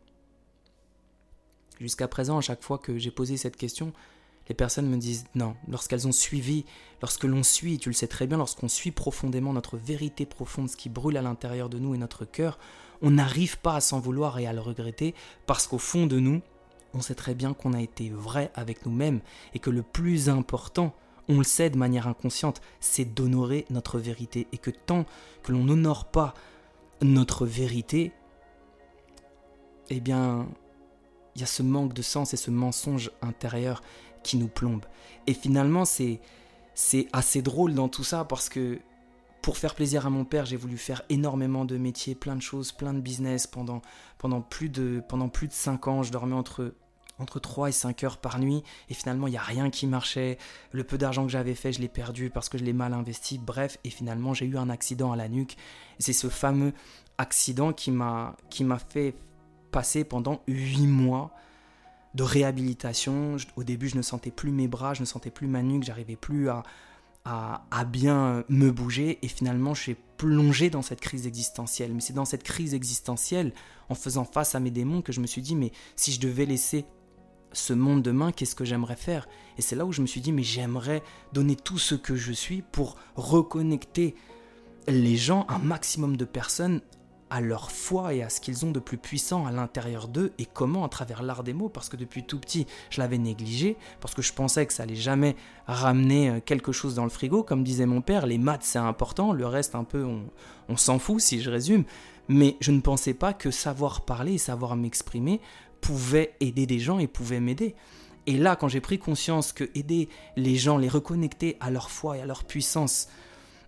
Jusqu'à 1.81 2.09
présent, 2.09 2.39
à 2.39 2.41
chaque 2.41 2.63
fois 2.63 2.79
que 2.79 2.99
j'ai 2.99 3.11
posé 3.11 3.37
cette 3.37 3.57
question, 3.57 3.93
les 4.49 4.55
personnes 4.55 4.89
me 4.89 4.97
disent 4.97 5.27
non. 5.35 5.55
Lorsqu'elles 5.69 6.09
ont 6.09 6.13
suivi, 6.13 6.65
lorsque 7.03 7.25
l'on 7.25 7.43
suit, 7.43 7.79
tu 7.79 7.89
le 7.89 7.95
sais 7.95 8.09
très 8.09 8.27
bien, 8.27 8.39
lorsqu'on 8.39 8.69
suit 8.69 8.91
profondément 8.91 9.53
notre 9.53 9.77
vérité 9.77 10.27
profonde, 10.27 10.69
ce 10.69 10.77
qui 10.77 10.89
brûle 10.89 11.17
à 11.17 11.23
l'intérieur 11.23 11.69
de 11.69 11.79
nous 11.79 11.95
et 11.95 11.99
notre 11.99 12.25
cœur, 12.25 12.59
on 13.03 13.11
n'arrive 13.13 13.59
pas 13.59 13.77
à 13.77 13.81
s'en 13.81 14.01
vouloir 14.01 14.39
et 14.39 14.47
à 14.47 14.53
le 14.53 14.61
regretter 14.61 15.15
parce 15.47 15.67
qu'au 15.67 15.79
fond 15.79 16.07
de 16.07 16.19
nous, 16.19 16.41
on 16.95 17.01
sait 17.01 17.15
très 17.15 17.35
bien 17.35 17.55
qu'on 17.55 17.73
a 17.73 17.81
été 17.81 18.11
vrai 18.11 18.51
avec 18.55 18.87
nous-mêmes 18.87 19.21
et 19.55 19.59
que 19.59 19.71
le 19.71 19.83
plus 19.83 20.29
important, 20.29 20.95
on 21.29 21.39
le 21.39 21.45
sait 21.45 21.71
de 21.71 21.77
manière 21.77 22.09
inconsciente, 22.09 22.61
c'est 22.81 23.05
d'honorer 23.05 23.67
notre 23.71 23.99
vérité 23.99 24.47
et 24.53 24.59
que 24.59 24.71
tant 24.71 25.05
que 25.43 25.53
l'on 25.53 25.65
n'honore 25.65 26.07
pas 26.07 26.35
notre 27.03 27.47
vérité, 27.47 28.13
eh 29.91 30.01
bien, 30.01 30.49
il 31.35 31.41
y 31.41 31.45
a 31.45 31.47
ce 31.47 31.63
manque 31.63 31.93
de 31.93 32.03
sens 32.03 32.35
et 32.35 32.37
ce 32.37 32.51
mensonge 32.51 33.11
intérieur 33.23 33.83
qui 34.23 34.37
nous 34.37 34.49
plombe. 34.49 34.85
Et 35.27 35.35
finalement, 35.35 35.85
c'est 35.85 36.21
c'est 36.75 37.09
assez 37.13 37.43
drôle 37.43 37.75
dans 37.75 37.89
tout 37.89 38.05
ça 38.05 38.25
parce 38.25 38.49
que 38.49 38.79
pour 39.43 39.57
faire 39.57 39.75
plaisir 39.75 40.07
à 40.07 40.11
mon 40.11 40.25
père, 40.25 40.47
j'ai 40.47 40.57
voulu 40.57 40.77
faire 40.77 41.03
énormément 41.09 41.65
de 41.65 41.77
métiers, 41.77 42.15
plein 42.15 42.37
de 42.37 42.43
choses, 42.43 42.73
plein 42.73 42.93
de 42.93 43.01
business 43.01 43.47
pendant, 43.47 43.83
pendant, 44.19 44.41
plus, 44.41 44.69
de, 44.69 45.03
pendant 45.09 45.29
plus 45.29 45.49
de 45.49 45.53
5 45.53 45.89
ans. 45.89 46.03
Je 46.03 46.13
dormais 46.13 46.35
entre, 46.35 46.75
entre 47.19 47.39
3 47.41 47.69
et 47.69 47.73
5 47.73 48.05
heures 48.05 48.17
par 48.19 48.39
nuit 48.39 48.63
et 48.89 48.95
finalement, 48.95 49.27
il 49.27 49.31
n'y 49.31 49.37
a 49.37 49.43
rien 49.43 49.71
qui 49.71 49.87
marchait. 49.87 50.39
Le 50.73 50.85
peu 50.85 50.99
d'argent 50.99 51.25
que 51.25 51.33
j'avais 51.33 51.55
fait, 51.55 51.73
je 51.73 51.81
l'ai 51.81 51.89
perdu 51.89 52.31
parce 52.31 52.49
que 52.49 52.59
je 52.59 52.65
l'ai 52.65 52.73
mal 52.73 52.93
investi. 52.93 53.39
Bref, 53.39 53.79
et 53.85 53.91
finalement, 53.91 54.35
j'ai 54.35 54.47
eu 54.47 54.59
un 54.59 54.71
accident 54.71 55.13
à 55.13 55.17
la 55.17 55.29
nuque. 55.29 55.57
C'est 55.99 56.13
ce 56.13 56.29
fameux 56.29 56.73
accident 57.17 57.73
qui 57.73 57.91
m'a 57.91 58.37
fait 58.89 59.15
passer 59.71 60.05
pendant 60.05 60.41
8 60.49 60.87
mois 60.87 61.33
de 62.15 62.23
réhabilitation. 62.23 63.37
Au 63.57 63.65
début, 63.65 63.89
je 63.89 63.97
ne 63.97 64.03
sentais 64.03 64.31
plus 64.31 64.51
mes 64.51 64.69
bras, 64.69 64.95
je 64.95 65.01
ne 65.01 65.07
sentais 65.07 65.31
plus 65.31 65.47
ma 65.47 65.63
nuque, 65.63 65.85
j'arrivais 65.85 66.17
plus 66.17 66.49
à, 66.49 66.65
à, 67.29 67.85
bien 67.85 68.45
me 68.49 68.71
bouger. 68.71 69.19
Et 69.23 69.29
finalement, 69.29 69.75
je 69.75 69.83
suis 69.83 69.97
plongé 70.17 70.71
dans 70.71 70.83
cette 70.83 71.01
crise 71.01 71.27
existentielle. 71.27 71.93
Mais 71.95 72.01
c'est 72.01 72.13
dans 72.13 72.25
cette 72.25 72.43
crise 72.43 72.75
existentielle, 72.75 73.53
en 73.89 73.95
faisant 73.95 74.25
face 74.25 74.55
à 74.55 74.61
mes 74.61 74.71
démons, 74.71 75.03
que 75.03 75.13
je 75.13 75.21
me 75.21 75.27
suis 75.27 75.43
dit, 75.43 75.55
mais 75.55 75.73
si 75.97 76.13
je 76.13 76.21
devais 76.21 76.47
laisser 76.47 76.85
ce 77.53 77.73
monde 77.73 78.03
demain, 78.03 78.33
qu'est-ce 78.33 78.55
que 78.55 78.65
j'aimerais 78.65 78.97
faire? 78.97 79.29
Et 79.57 79.63
c'est 79.63 79.77
là 79.77 79.85
où 79.85 79.93
je 79.93 80.03
me 80.03 80.07
suis 80.07 80.21
dit, 80.21 80.33
mais 80.33 80.43
j'aimerais 80.43 81.03
donner 81.33 81.57
tout 81.57 81.79
ce 81.79 81.95
que 81.95 82.17
je 82.17 82.33
suis 82.33 82.63
pour 82.63 82.97
reconnecter 83.15 84.15
les 84.87 85.17
gens, 85.17 85.47
un 85.49 85.59
maximum 85.59 86.17
de 86.17 86.25
personnes 86.25 86.81
à 87.31 87.41
leur 87.41 87.71
foi 87.71 88.15
et 88.15 88.23
à 88.23 88.29
ce 88.29 88.41
qu'ils 88.41 88.65
ont 88.65 88.71
de 88.71 88.81
plus 88.81 88.99
puissant 88.99 89.47
à 89.47 89.53
l'intérieur 89.53 90.09
d'eux 90.09 90.33
et 90.39 90.47
comment 90.47 90.85
à 90.85 90.89
travers 90.89 91.23
l'art 91.23 91.45
des 91.45 91.53
mots 91.53 91.69
parce 91.69 91.89
que 91.89 91.97
depuis 91.97 92.25
tout 92.25 92.39
petit 92.39 92.67
je 92.91 93.01
l'avais 93.01 93.19
négligé 93.19 93.77
parce 94.01 94.15
que 94.15 94.23
je 94.23 94.33
pensais 94.33 94.67
que 94.67 94.73
ça 94.73 94.85
allait 94.85 94.95
jamais 94.95 95.37
ramener 95.67 96.31
euh, 96.31 96.41
quelque 96.45 96.73
chose 96.73 96.95
dans 96.95 97.05
le 97.05 97.11
frigo. 97.11 97.43
Comme 97.43 97.65
disait 97.65 97.87
mon 97.87 98.01
père 98.01 98.27
les 98.27 98.39
maths 98.39 98.63
c'est 98.65 98.79
important 98.79 99.33
le 99.33 99.47
reste 99.47 99.75
un 99.75 99.85
peu 99.85 100.05
on, 100.05 100.77
s'en 100.77 100.99
fout 100.99 101.21
si 101.21 101.41
je 101.41 101.51
résume. 101.51 101.85
Mais 102.29 102.57
je 102.61 102.73
ne 102.73 102.81
pensais 102.81 103.15
pas 103.15 103.33
que 103.33 103.51
savoir 103.51 104.03
parler 104.03 104.35
et 104.35 104.39
savoir 104.39 104.77
m'exprimer 104.77 105.41
pouvait 105.81 106.35
aider 106.41 106.67
des 106.67 106.79
gens 106.79 106.99
et 106.99 107.07
pouvait 107.07 107.41
m'aider. 107.41 107.75
Et 108.27 108.37
là 108.37 108.57
quand 108.57 108.69
j'ai 108.69 108.81
pris 108.81 108.99
conscience 108.99 109.53
que 109.53 109.65
aider 109.75 110.09
les 110.37 110.57
gens 110.57 110.79
les 110.79 110.89
reconnecter 110.89 111.57
à 111.61 111.71
leur 111.71 111.91
foi 111.91 112.19
et 112.19 112.21
à 112.21 112.27
leur 112.27 112.45
puissance 112.45 113.09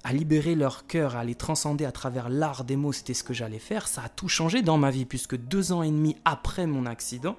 à 0.02 0.12
libérer 0.12 0.54
leur 0.54 0.86
cœur, 0.86 1.16
à 1.16 1.24
les 1.24 1.34
transcender 1.34 1.84
à 1.84 1.92
travers 1.92 2.28
l'art 2.28 2.64
des 2.64 2.76
mots, 2.76 2.92
c'était 2.92 3.14
ce 3.14 3.24
que 3.24 3.34
j'allais 3.34 3.58
faire, 3.58 3.86
ça 3.86 4.02
a 4.02 4.08
tout 4.08 4.28
changé 4.28 4.62
dans 4.62 4.78
ma 4.78 4.90
vie, 4.90 5.04
puisque 5.04 5.36
deux 5.36 5.72
ans 5.72 5.82
et 5.82 5.90
demi 5.90 6.16
après 6.24 6.66
mon 6.66 6.86
accident, 6.86 7.36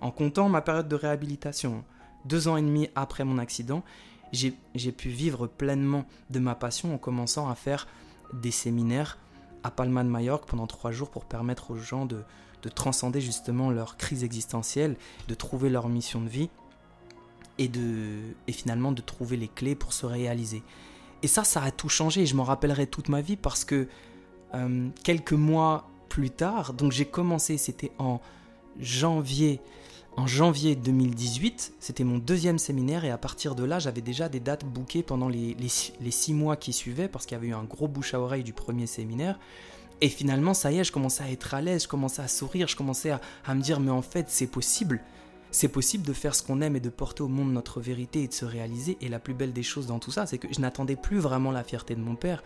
en 0.00 0.10
comptant 0.10 0.48
ma 0.48 0.62
période 0.62 0.88
de 0.88 0.96
réhabilitation, 0.96 1.84
deux 2.24 2.48
ans 2.48 2.56
et 2.56 2.62
demi 2.62 2.88
après 2.94 3.24
mon 3.24 3.38
accident, 3.38 3.84
j'ai 4.32 4.92
pu 4.92 5.10
vivre 5.10 5.46
pleinement 5.46 6.04
de 6.30 6.38
ma 6.38 6.54
passion 6.54 6.94
en 6.94 6.98
commençant 6.98 7.48
à 7.48 7.54
faire 7.54 7.86
des 8.32 8.50
séminaires 8.50 9.18
à 9.62 9.70
Palma 9.70 10.02
de 10.02 10.08
Majorque 10.08 10.46
pendant 10.46 10.66
trois 10.66 10.90
jours 10.90 11.10
pour 11.10 11.24
permettre 11.26 11.70
aux 11.70 11.76
gens 11.76 12.06
de, 12.06 12.24
de 12.62 12.68
transcender 12.68 13.20
justement 13.20 13.70
leur 13.70 13.96
crise 13.96 14.24
existentielle, 14.24 14.96
de 15.28 15.34
trouver 15.34 15.68
leur 15.68 15.88
mission 15.88 16.20
de 16.20 16.28
vie 16.28 16.50
et, 17.58 17.68
de, 17.68 18.20
et 18.46 18.52
finalement 18.52 18.92
de 18.92 19.02
trouver 19.02 19.36
les 19.36 19.48
clés 19.48 19.74
pour 19.74 19.92
se 19.92 20.06
réaliser. 20.06 20.62
Et 21.22 21.28
ça, 21.28 21.44
ça 21.44 21.62
a 21.62 21.70
tout 21.70 21.88
changé. 21.88 22.26
Je 22.26 22.34
m'en 22.34 22.44
rappellerai 22.44 22.86
toute 22.86 23.08
ma 23.08 23.20
vie 23.20 23.36
parce 23.36 23.64
que 23.64 23.88
euh, 24.54 24.88
quelques 25.04 25.32
mois 25.32 25.88
plus 26.08 26.30
tard, 26.30 26.74
donc 26.74 26.92
j'ai 26.92 27.06
commencé, 27.06 27.56
c'était 27.56 27.92
en 27.98 28.20
janvier, 28.78 29.60
en 30.16 30.26
janvier 30.26 30.76
2018, 30.76 31.74
c'était 31.80 32.04
mon 32.04 32.18
deuxième 32.18 32.58
séminaire 32.58 33.04
et 33.06 33.10
à 33.10 33.16
partir 33.16 33.54
de 33.54 33.64
là, 33.64 33.78
j'avais 33.78 34.02
déjà 34.02 34.28
des 34.28 34.40
dates 34.40 34.66
bouquées 34.66 35.02
pendant 35.02 35.28
les, 35.28 35.56
six 35.68 36.34
mois 36.34 36.56
qui 36.56 36.74
suivaient 36.74 37.08
parce 37.08 37.24
qu'il 37.24 37.34
y 37.36 37.38
avait 37.38 37.48
eu 37.48 37.54
un 37.54 37.64
gros 37.64 37.88
bouche 37.88 38.12
à 38.12 38.20
oreille 38.20 38.44
du 38.44 38.52
premier 38.52 38.86
séminaire. 38.86 39.38
Et 40.02 40.08
finalement, 40.08 40.52
ça 40.52 40.70
y 40.70 40.80
est, 40.80 40.84
je 40.84 40.92
commençais 40.92 41.22
à 41.22 41.30
être 41.30 41.54
à 41.54 41.62
l'aise, 41.62 41.84
je 41.84 41.88
commençais 41.88 42.20
à 42.20 42.28
sourire, 42.28 42.68
je 42.68 42.76
commençais 42.76 43.12
à 43.46 43.54
me 43.54 43.62
dire, 43.62 43.80
mais 43.80 43.90
en 43.90 44.02
fait, 44.02 44.26
c'est 44.28 44.48
possible 44.48 45.00
c'est 45.52 45.68
possible 45.68 46.04
de 46.04 46.14
faire 46.14 46.34
ce 46.34 46.42
qu'on 46.42 46.62
aime 46.62 46.76
et 46.76 46.80
de 46.80 46.88
porter 46.88 47.22
au 47.22 47.28
monde 47.28 47.52
notre 47.52 47.80
vérité 47.80 48.22
et 48.22 48.28
de 48.28 48.32
se 48.32 48.46
réaliser. 48.46 48.96
Et 49.02 49.08
la 49.08 49.18
plus 49.18 49.34
belle 49.34 49.52
des 49.52 49.62
choses 49.62 49.86
dans 49.86 49.98
tout 49.98 50.10
ça, 50.10 50.24
c'est 50.26 50.38
que 50.38 50.48
je 50.52 50.60
n'attendais 50.60 50.96
plus 50.96 51.18
vraiment 51.18 51.52
la 51.52 51.62
fierté 51.62 51.94
de 51.94 52.00
mon 52.00 52.16
père. 52.16 52.42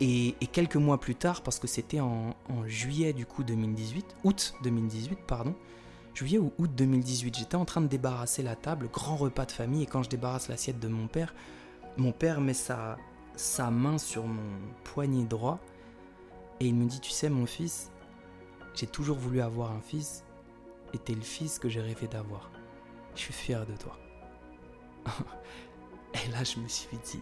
Et, 0.00 0.34
quelques 0.52 0.76
mois 0.76 1.00
plus 1.00 1.14
tard, 1.14 1.42
parce 1.42 1.58
que 1.58 1.66
c'était 1.66 2.00
en, 2.00 2.34
juillet 2.66 3.14
du 3.14 3.24
coup 3.24 3.42
2018, 3.42 4.16
août 4.24 4.54
2018, 4.62 5.18
pardon, 5.26 5.54
juillet 6.14 6.38
ou 6.38 6.52
août 6.58 6.70
2018, 6.76 7.38
j'étais 7.38 7.56
en 7.56 7.64
train 7.64 7.80
de 7.80 7.86
débarrasser 7.86 8.42
la 8.42 8.54
table, 8.54 8.88
grand 8.92 9.16
repas 9.16 9.46
de 9.46 9.52
famille, 9.52 9.82
et 9.82 9.86
quand 9.86 10.02
je 10.02 10.10
débarrasse 10.10 10.48
l'assiette 10.48 10.78
de 10.78 10.88
mon 10.88 11.06
père, 11.06 11.34
mon 11.96 12.12
père 12.12 12.42
met 12.42 12.52
sa, 12.52 12.98
sa 13.36 13.70
main 13.70 13.96
sur 13.96 14.26
mon 14.26 14.58
poignet 14.84 15.24
droit 15.24 15.58
et 16.60 16.66
il 16.66 16.74
me 16.74 16.86
dit, 16.86 17.00
tu 17.00 17.10
sais 17.10 17.30
mon 17.30 17.46
fils, 17.46 17.90
j'ai 18.74 18.86
toujours 18.86 19.16
voulu 19.16 19.40
avoir 19.40 19.72
un 19.72 19.80
fils, 19.80 20.24
était 20.92 21.14
le 21.14 21.22
fils 21.22 21.58
que 21.58 21.68
j'ai 21.68 21.80
rêvé 21.80 22.06
d'avoir. 22.08 22.50
Je 23.14 23.20
suis 23.20 23.32
fier 23.32 23.66
de 23.66 23.76
toi. 23.76 23.98
Et 26.14 26.30
là, 26.30 26.44
je 26.44 26.58
me 26.58 26.68
suis 26.68 26.98
dit, 27.04 27.20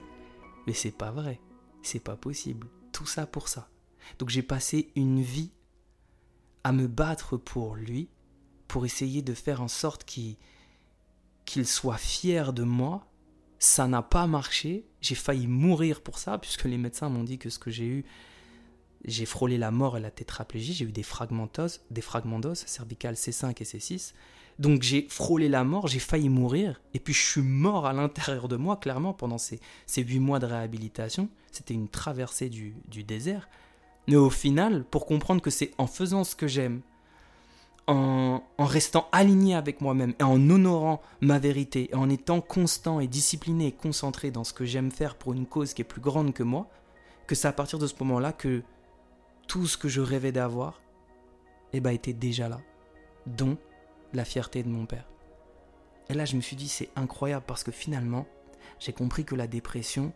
mais 0.67 0.73
c'est 0.73 0.97
pas 0.97 1.11
vrai, 1.11 1.41
c'est 1.83 2.03
pas 2.03 2.17
possible. 2.17 2.69
Tout 2.93 3.07
ça 3.07 3.27
pour 3.27 3.49
ça. 3.49 3.69
Donc 4.19 4.29
j'ai 4.29 4.43
passé 4.43 4.91
une 4.97 5.21
vie 5.23 5.53
à 6.63 6.73
me 6.73 6.87
battre 6.87 7.37
pour 7.37 7.77
lui, 7.77 8.09
pour 8.69 8.85
essayer 8.85 9.23
de 9.23 9.35
faire 9.35 9.61
en 9.61 9.69
sorte 9.69 10.05
qu'il 10.05 10.37
qu'il 11.45 11.67
soit 11.67 11.99
fier 11.99 12.53
de 12.53 12.63
moi. 12.63 13.07
Ça 13.59 13.87
n'a 13.87 14.03
pas 14.03 14.27
marché. 14.27 14.87
J'ai 15.01 15.15
failli 15.15 15.47
mourir 15.47 16.03
pour 16.03 16.19
ça, 16.19 16.39
puisque 16.39 16.65
les 16.65 16.79
médecins 16.79 17.09
m'ont 17.09 17.25
dit 17.25 17.39
que 17.39 17.51
ce 17.51 17.59
que 17.59 17.71
j'ai 17.71 17.87
eu, 17.87 18.05
j'ai 19.05 19.27
frôlé 19.27 19.59
la 19.59 19.71
mort 19.71 19.97
et 19.97 20.01
la 20.01 20.11
tétraplégie, 20.11 20.73
j'ai 20.73 20.85
eu 20.85 20.93
des 20.93 21.03
fragments 21.03 21.49
d'os, 21.53 21.81
des 21.91 22.01
fragments 22.01 22.39
d'os 22.39 22.65
cervicales 22.67 23.15
C5 23.15 23.51
et 23.51 23.65
C6. 23.65 24.13
Donc 24.59 24.83
j'ai 24.83 25.07
frôlé 25.11 25.49
la 25.49 25.65
mort, 25.65 25.89
j'ai 25.89 25.99
failli 25.99 26.29
mourir, 26.29 26.81
et 26.95 27.01
puis 27.01 27.13
je 27.13 27.27
suis 27.27 27.43
mort 27.43 27.87
à 27.87 27.93
l'intérieur 27.93 28.49
de 28.49 28.57
moi, 28.57 28.77
clairement, 28.77 29.13
pendant 29.13 29.39
ces, 29.39 29.61
huit 29.97 30.21
mois 30.21 30.39
de 30.39 30.47
réhabilitation. 30.47 31.29
C'était 31.51 31.75
une 31.75 31.89
traversée 31.89 32.49
du, 32.49 32.75
désert. 33.05 33.49
Mais 34.07 34.17
au 34.17 34.31
final, 34.31 34.85
pour 34.85 35.07
comprendre 35.07 35.41
que 35.41 35.51
c'est 35.51 35.73
en 35.79 35.87
faisant 35.87 36.25
ce 36.25 36.37
que 36.37 36.47
j'aime, 36.47 36.83
en, 37.87 38.43
en, 38.57 38.65
restant 38.65 39.09
aligné 39.13 39.55
avec 39.55 39.81
moi-même 39.83 40.15
et 40.19 40.23
en 40.23 40.49
honorant 40.49 41.03
ma 41.21 41.39
vérité, 41.39 41.91
et 41.91 41.95
en 41.95 42.09
étant 42.09 42.41
constant 42.41 43.01
et 43.01 43.07
discipliné 43.07 43.67
et 43.69 43.73
concentré 43.73 44.31
dans 44.31 44.45
ce 44.45 44.53
que 44.53 44.65
j'aime 44.65 44.91
faire 44.91 45.17
pour 45.17 45.33
une 45.33 45.47
cause 45.47 45.75
qui 45.75 45.83
est 45.83 45.85
plus 45.85 46.01
grande 46.01 46.33
que 46.33 46.43
moi, 46.43 46.71
que 47.27 47.35
c'est 47.35 47.49
à 47.49 47.53
partir 47.53 47.79
de 47.79 47.87
ce 47.87 47.95
moment-là 48.01 48.33
que 48.33 48.63
tout 49.47 49.67
ce 49.67 49.77
que 49.77 49.89
je 49.89 50.01
rêvais 50.01 50.33
d'avoir, 50.33 50.81
eh 51.73 51.81
ben, 51.81 51.91
était 51.91 52.13
déjà 52.13 52.49
là, 52.49 52.61
dont 53.27 53.59
la 54.13 54.25
fierté 54.25 54.63
de 54.63 54.69
mon 54.69 54.87
père. 54.87 55.09
Et 56.09 56.15
là, 56.15 56.25
je 56.25 56.37
me 56.37 56.41
suis 56.41 56.57
dit, 56.57 56.69
c'est 56.69 56.91
incroyable 56.97 57.45
parce 57.47 57.65
que 57.65 57.73
finalement, 57.73 58.27
j'ai 58.79 58.93
compris 58.93 59.25
que 59.25 59.35
la 59.35 59.47
dépression, 59.47 60.13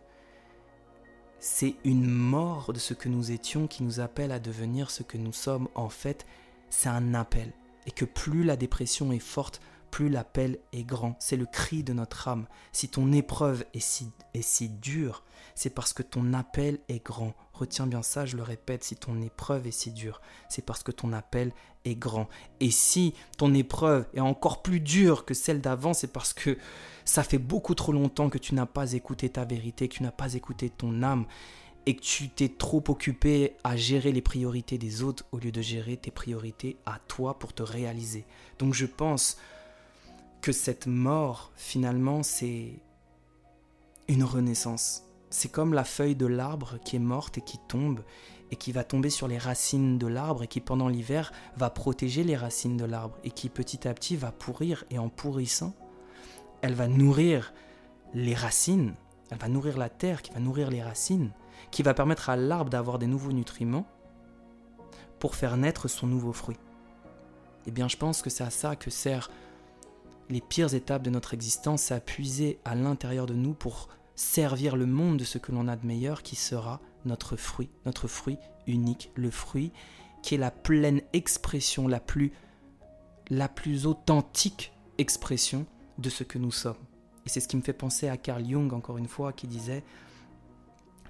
c'est 1.39 1.75
une 1.83 2.05
mort 2.05 2.73
de 2.73 2.79
ce 2.79 2.93
que 2.93 3.09
nous 3.09 3.31
étions 3.31 3.67
qui 3.67 3.83
nous 3.83 3.99
appelle 3.99 4.31
à 4.31 4.39
devenir 4.39 4.91
ce 4.91 5.03
que 5.03 5.17
nous 5.17 5.33
sommes. 5.33 5.69
En 5.75 5.89
fait, 5.89 6.25
c'est 6.69 6.89
un 6.89 7.13
appel. 7.13 7.53
Et 7.87 7.91
que 7.91 8.05
plus 8.05 8.43
la 8.43 8.55
dépression 8.55 9.11
est 9.11 9.19
forte, 9.19 9.61
plus 9.89 10.09
l'appel 10.09 10.59
est 10.73 10.83
grand. 10.83 11.15
C'est 11.19 11.37
le 11.37 11.45
cri 11.45 11.83
de 11.83 11.93
notre 11.93 12.27
âme. 12.27 12.47
Si 12.71 12.89
ton 12.89 13.11
épreuve 13.11 13.65
est 13.73 13.79
si, 13.79 14.11
est 14.33 14.41
si 14.41 14.69
dure, 14.69 15.23
c'est 15.55 15.69
parce 15.69 15.93
que 15.93 16.03
ton 16.03 16.33
appel 16.33 16.79
est 16.87 17.03
grand. 17.03 17.33
Retiens 17.53 17.87
bien 17.87 18.01
ça, 18.01 18.25
je 18.25 18.37
le 18.37 18.43
répète, 18.43 18.83
si 18.83 18.95
ton 18.95 19.21
épreuve 19.21 19.67
est 19.67 19.71
si 19.71 19.91
dure, 19.91 20.21
c'est 20.47 20.63
parce 20.65 20.83
que 20.83 20.91
ton 20.91 21.11
appel 21.11 21.51
est 21.83 21.95
grand. 21.95 22.29
Et 22.59 22.71
si 22.71 23.13
ton 23.37 23.53
épreuve 23.53 24.07
est 24.13 24.21
encore 24.21 24.61
plus 24.61 24.79
dure 24.79 25.25
que 25.25 25.33
celle 25.33 25.59
d'avant, 25.59 25.93
c'est 25.93 26.13
parce 26.13 26.33
que 26.33 26.57
ça 27.03 27.23
fait 27.23 27.37
beaucoup 27.37 27.75
trop 27.75 27.91
longtemps 27.91 28.29
que 28.29 28.37
tu 28.37 28.55
n'as 28.55 28.65
pas 28.65 28.93
écouté 28.93 29.29
ta 29.29 29.43
vérité, 29.43 29.89
que 29.89 29.95
tu 29.95 30.03
n'as 30.03 30.11
pas 30.11 30.33
écouté 30.35 30.69
ton 30.69 31.03
âme. 31.03 31.25
et 31.85 31.95
que 31.95 32.01
tu 32.01 32.29
t'es 32.29 32.49
trop 32.49 32.83
occupé 32.87 33.55
à 33.63 33.75
gérer 33.75 34.11
les 34.11 34.21
priorités 34.21 34.77
des 34.77 35.01
autres 35.01 35.25
au 35.31 35.39
lieu 35.39 35.51
de 35.51 35.61
gérer 35.61 35.97
tes 35.97 36.11
priorités 36.11 36.77
à 36.85 36.99
toi 37.07 37.39
pour 37.39 37.53
te 37.53 37.63
réaliser. 37.63 38.25
Donc 38.59 38.73
je 38.75 38.85
pense 38.85 39.37
que 40.41 40.51
cette 40.51 40.87
mort, 40.87 41.51
finalement, 41.55 42.23
c'est 42.23 42.79
une 44.07 44.23
renaissance. 44.23 45.03
C'est 45.29 45.51
comme 45.51 45.73
la 45.73 45.83
feuille 45.83 46.15
de 46.15 46.25
l'arbre 46.25 46.79
qui 46.83 46.95
est 46.95 46.99
morte 46.99 47.37
et 47.37 47.41
qui 47.41 47.59
tombe 47.67 48.01
et 48.51 48.55
qui 48.55 48.71
va 48.71 48.83
tomber 48.83 49.09
sur 49.09 49.27
les 49.27 49.37
racines 49.37 49.99
de 49.99 50.07
l'arbre 50.07 50.43
et 50.43 50.47
qui 50.47 50.59
pendant 50.59 50.87
l'hiver 50.87 51.31
va 51.55 51.69
protéger 51.69 52.23
les 52.23 52.35
racines 52.35 52.77
de 52.77 52.85
l'arbre 52.85 53.17
et 53.23 53.29
qui 53.29 53.49
petit 53.49 53.87
à 53.87 53.93
petit 53.93 54.15
va 54.15 54.31
pourrir 54.31 54.85
et 54.89 54.97
en 54.97 55.09
pourrissant, 55.09 55.75
elle 56.61 56.73
va 56.73 56.87
nourrir 56.87 57.53
les 58.13 58.33
racines, 58.33 58.95
elle 59.29 59.37
va 59.37 59.49
nourrir 59.49 59.77
la 59.77 59.89
terre 59.89 60.23
qui 60.23 60.31
va 60.31 60.39
nourrir 60.39 60.71
les 60.71 60.81
racines, 60.81 61.31
qui 61.69 61.83
va 61.83 61.93
permettre 61.93 62.29
à 62.29 62.35
l'arbre 62.35 62.71
d'avoir 62.71 62.97
des 62.97 63.07
nouveaux 63.07 63.31
nutriments 63.31 63.85
pour 65.19 65.35
faire 65.35 65.57
naître 65.57 65.87
son 65.87 66.07
nouveau 66.07 66.33
fruit. 66.33 66.57
Eh 67.67 67.71
bien 67.71 67.87
je 67.87 67.97
pense 67.97 68.23
que 68.23 68.31
c'est 68.31 68.43
à 68.43 68.49
ça 68.49 68.75
que 68.75 68.89
sert 68.89 69.29
les 70.29 70.41
pires 70.41 70.73
étapes 70.73 71.03
de 71.03 71.09
notre 71.09 71.33
existence, 71.33 71.91
à 71.91 71.99
puiser 71.99 72.59
à 72.65 72.75
l'intérieur 72.75 73.25
de 73.25 73.33
nous 73.33 73.53
pour 73.53 73.89
servir 74.15 74.75
le 74.75 74.85
monde 74.85 75.17
de 75.17 75.23
ce 75.23 75.37
que 75.37 75.51
l'on 75.51 75.67
a 75.67 75.75
de 75.75 75.85
meilleur 75.85 76.23
qui 76.23 76.35
sera 76.35 76.81
notre 77.05 77.35
fruit, 77.35 77.69
notre 77.85 78.07
fruit 78.07 78.37
unique, 78.67 79.11
le 79.15 79.31
fruit 79.31 79.71
qui 80.21 80.35
est 80.35 80.39
la 80.39 80.51
pleine 80.51 81.01
expression, 81.13 81.87
la 81.87 81.99
plus, 81.99 82.33
la 83.29 83.47
plus 83.47 83.85
authentique 83.85 84.73
expression 84.97 85.65
de 85.97 86.09
ce 86.09 86.23
que 86.23 86.37
nous 86.37 86.51
sommes. 86.51 86.77
Et 87.25 87.29
c'est 87.29 87.39
ce 87.39 87.47
qui 87.47 87.57
me 87.57 87.61
fait 87.61 87.73
penser 87.73 88.09
à 88.09 88.17
Carl 88.17 88.45
Jung, 88.45 88.73
encore 88.73 88.97
une 88.97 89.07
fois, 89.07 89.33
qui 89.33 89.47
disait 89.47 89.83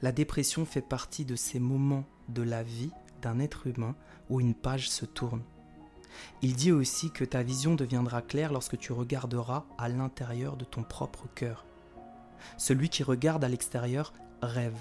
La 0.01 0.11
dépression 0.11 0.65
fait 0.65 0.81
partie 0.81 1.25
de 1.25 1.35
ces 1.35 1.59
moments 1.59 2.05
de 2.27 2.43
la 2.43 2.63
vie 2.63 2.91
d'un 3.21 3.39
être 3.39 3.67
humain 3.67 3.95
où 4.29 4.39
une 4.39 4.53
page 4.53 4.89
se 4.89 5.05
tourne. 5.05 5.41
Il 6.41 6.55
dit 6.55 6.71
aussi 6.71 7.11
que 7.11 7.23
ta 7.23 7.43
vision 7.43 7.75
deviendra 7.75 8.21
claire 8.21 8.51
lorsque 8.51 8.77
tu 8.77 8.93
regarderas 8.93 9.65
à 9.77 9.89
l'intérieur 9.89 10.57
de 10.57 10.65
ton 10.65 10.83
propre 10.83 11.27
cœur. 11.35 11.65
Celui 12.57 12.89
qui 12.89 13.03
regarde 13.03 13.43
à 13.43 13.49
l'extérieur 13.49 14.13
rêve. 14.41 14.77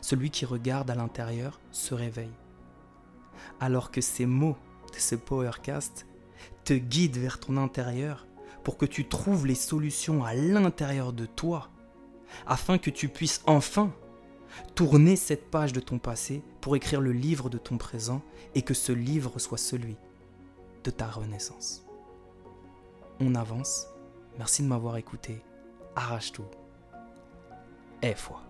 Celui 0.00 0.30
qui 0.30 0.44
regarde 0.44 0.90
à 0.90 0.94
l'intérieur 0.94 1.60
se 1.70 1.94
réveille. 1.94 2.32
Alors 3.60 3.90
que 3.90 4.00
ces 4.00 4.26
mots 4.26 4.56
de 4.94 4.98
ce 4.98 5.14
Powercast 5.14 6.06
te 6.64 6.74
guident 6.74 7.18
vers 7.18 7.40
ton 7.40 7.56
intérieur 7.56 8.26
pour 8.64 8.76
que 8.76 8.86
tu 8.86 9.08
trouves 9.08 9.46
les 9.46 9.56
solutions 9.56 10.24
à 10.24 10.34
l'intérieur 10.34 11.12
de 11.12 11.26
toi, 11.26 11.70
afin 12.46 12.78
que 12.78 12.90
tu 12.90 13.08
puisses 13.08 13.42
enfin 13.46 13.92
tourner 14.74 15.16
cette 15.16 15.50
page 15.50 15.72
de 15.72 15.80
ton 15.80 15.98
passé 15.98 16.42
pour 16.60 16.76
écrire 16.76 17.00
le 17.00 17.12
livre 17.12 17.50
de 17.50 17.58
ton 17.58 17.78
présent 17.78 18.22
et 18.54 18.62
que 18.62 18.74
ce 18.74 18.92
livre 18.92 19.38
soit 19.38 19.58
celui 19.58 19.96
de 20.84 20.90
ta 20.90 21.06
renaissance. 21.06 21.84
On 23.20 23.34
avance. 23.34 23.86
Merci 24.38 24.62
de 24.62 24.68
m'avoir 24.68 24.96
écouté. 24.96 25.42
Arrache 25.94 26.32
tout. 26.32 26.48
Et 28.02 28.14
foi. 28.14 28.42